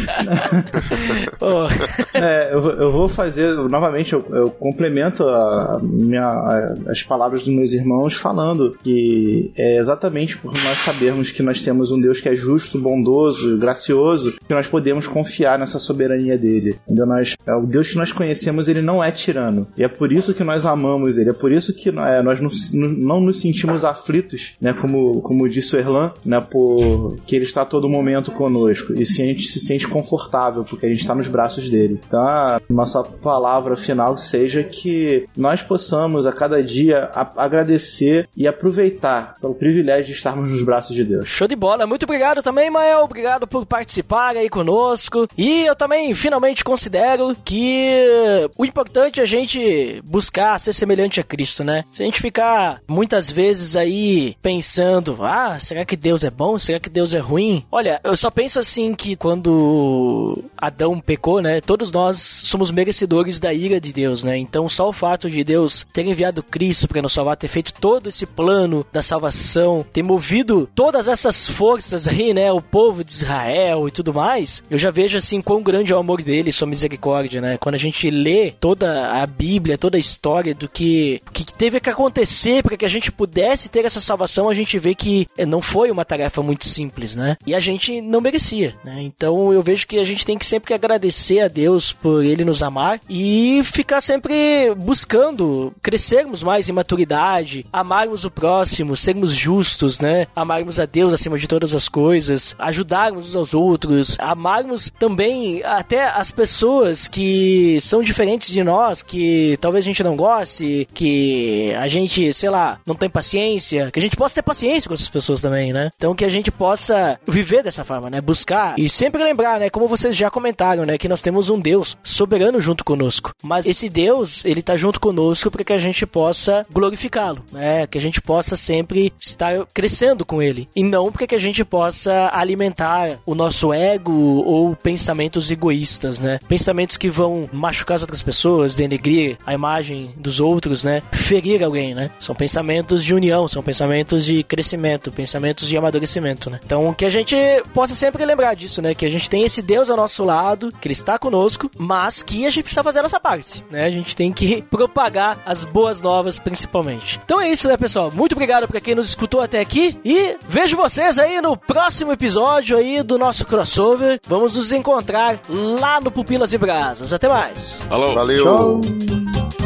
[2.13, 7.43] É, eu, vou- eu vou fazer, novamente, eu, eu complemento a minha, a- as palavras
[7.43, 12.19] dos meus irmãos falando que é exatamente por nós sabermos que nós temos um Deus
[12.19, 16.77] que é justo, bondoso, gracioso, que nós podemos confiar nessa soberania dele.
[16.87, 19.67] Ainda nós, é, o Deus que nós conhecemos, ele não é tirano.
[19.77, 22.49] E é por isso que nós amamos ele, é por isso que é, nós não,
[22.89, 27.63] não nos sentimos aflitos, né, como, como disse o Erlan, né, por que ele está
[27.65, 28.93] todo momento conosco.
[28.93, 31.99] E sim a gente se sente confortável, porque a gente está nos braços dele.
[32.07, 38.47] Então, a nossa palavra final seja que nós possamos a cada dia a- agradecer e
[38.47, 41.27] aproveitar pelo privilégio de estarmos nos braços de Deus.
[41.29, 41.85] Show de bola.
[41.87, 43.03] Muito obrigado também, Mael.
[43.03, 45.27] Obrigado por participar aí conosco.
[45.37, 49.60] E eu também finalmente considero que o importante é a gente
[50.03, 51.83] buscar ser semelhante a Cristo, né?
[51.91, 56.57] Se a gente ficar muitas vezes aí pensando, ah, será que Deus é bom?
[56.57, 57.65] Será que Deus é ruim?
[57.71, 61.61] Olha, eu só penso assim que quando Adão pecou, né?
[61.61, 64.37] Todos nós somos merecedores da ira de Deus, né?
[64.37, 68.09] Então só o fato de Deus ter enviado Cristo para nos salvar, ter feito todo
[68.09, 72.51] esse plano da salvação, ter movido todas essas forças aí, né?
[72.51, 75.99] O povo de Israel e tudo mais, eu já vejo assim quão grande é o
[75.99, 77.57] amor dele, sua misericórdia, né?
[77.57, 81.89] Quando a gente lê toda a Bíblia, toda a história do que, que teve que
[81.89, 85.61] acontecer para que a gente pudesse ter essa salvação, a gente vê que eh, não
[85.61, 87.37] foi uma tarefa muito simples, né?
[87.45, 89.01] E a gente não merecia, né?
[89.01, 92.63] Então eu vejo que a gente tem que sempre agradecer a Deus por ele nos
[92.63, 100.27] amar e ficar sempre buscando crescermos mais em maturidade, amarmos o próximo, sermos justos, né?
[100.35, 106.05] Amarmos a Deus acima de todas as coisas, ajudarmos uns aos outros, amarmos também até
[106.05, 111.87] as pessoas que são diferentes de nós, que talvez a gente não goste, que a
[111.87, 115.41] gente, sei lá, não tem paciência, que a gente possa ter paciência com essas pessoas
[115.41, 115.91] também, né?
[115.95, 118.21] Então que a gente possa viver dessa forma, né?
[118.21, 119.69] Buscar e sempre lembrar, né?
[119.69, 120.97] Como vocês já comentaram, né?
[120.97, 123.33] Que nós temos um Deus soberano junto conosco.
[123.43, 127.87] Mas esse Deus, ele tá junto conosco para que a gente possa glorificá-lo, né?
[127.87, 130.67] Que a gente possa sempre estar crescendo com ele.
[130.75, 136.39] E não para que a gente possa alimentar o nosso ego ou pensamentos egoístas, né?
[136.47, 141.01] Pensamentos que vão machucar as outras pessoas, denegrir a imagem dos outros, né?
[141.11, 142.11] Ferir alguém, né?
[142.19, 146.59] São pensamentos de união, são pensamentos de crescimento, pensamentos de amadurecimento, né?
[146.63, 147.35] Então que a gente
[147.73, 148.93] possa sempre lembrar disso, né?
[148.93, 152.45] Que a gente tem esse Deus ao nosso lado, que ele está conosco, mas que
[152.45, 153.85] a gente precisa fazer a nossa parte, né?
[153.85, 157.19] A gente tem que propagar as boas novas principalmente.
[157.23, 158.11] Então é isso, né, pessoal?
[158.11, 162.77] Muito obrigado para quem nos escutou até aqui e vejo vocês aí no próximo episódio
[162.77, 164.19] aí do nosso crossover.
[164.27, 167.13] Vamos nos encontrar lá no Pupilas e Brasas.
[167.13, 167.81] Até mais.
[167.87, 168.01] Falou!
[168.01, 168.15] Falou.
[168.15, 168.43] Valeu.
[168.43, 169.20] Tchau.
[169.29, 169.60] thank you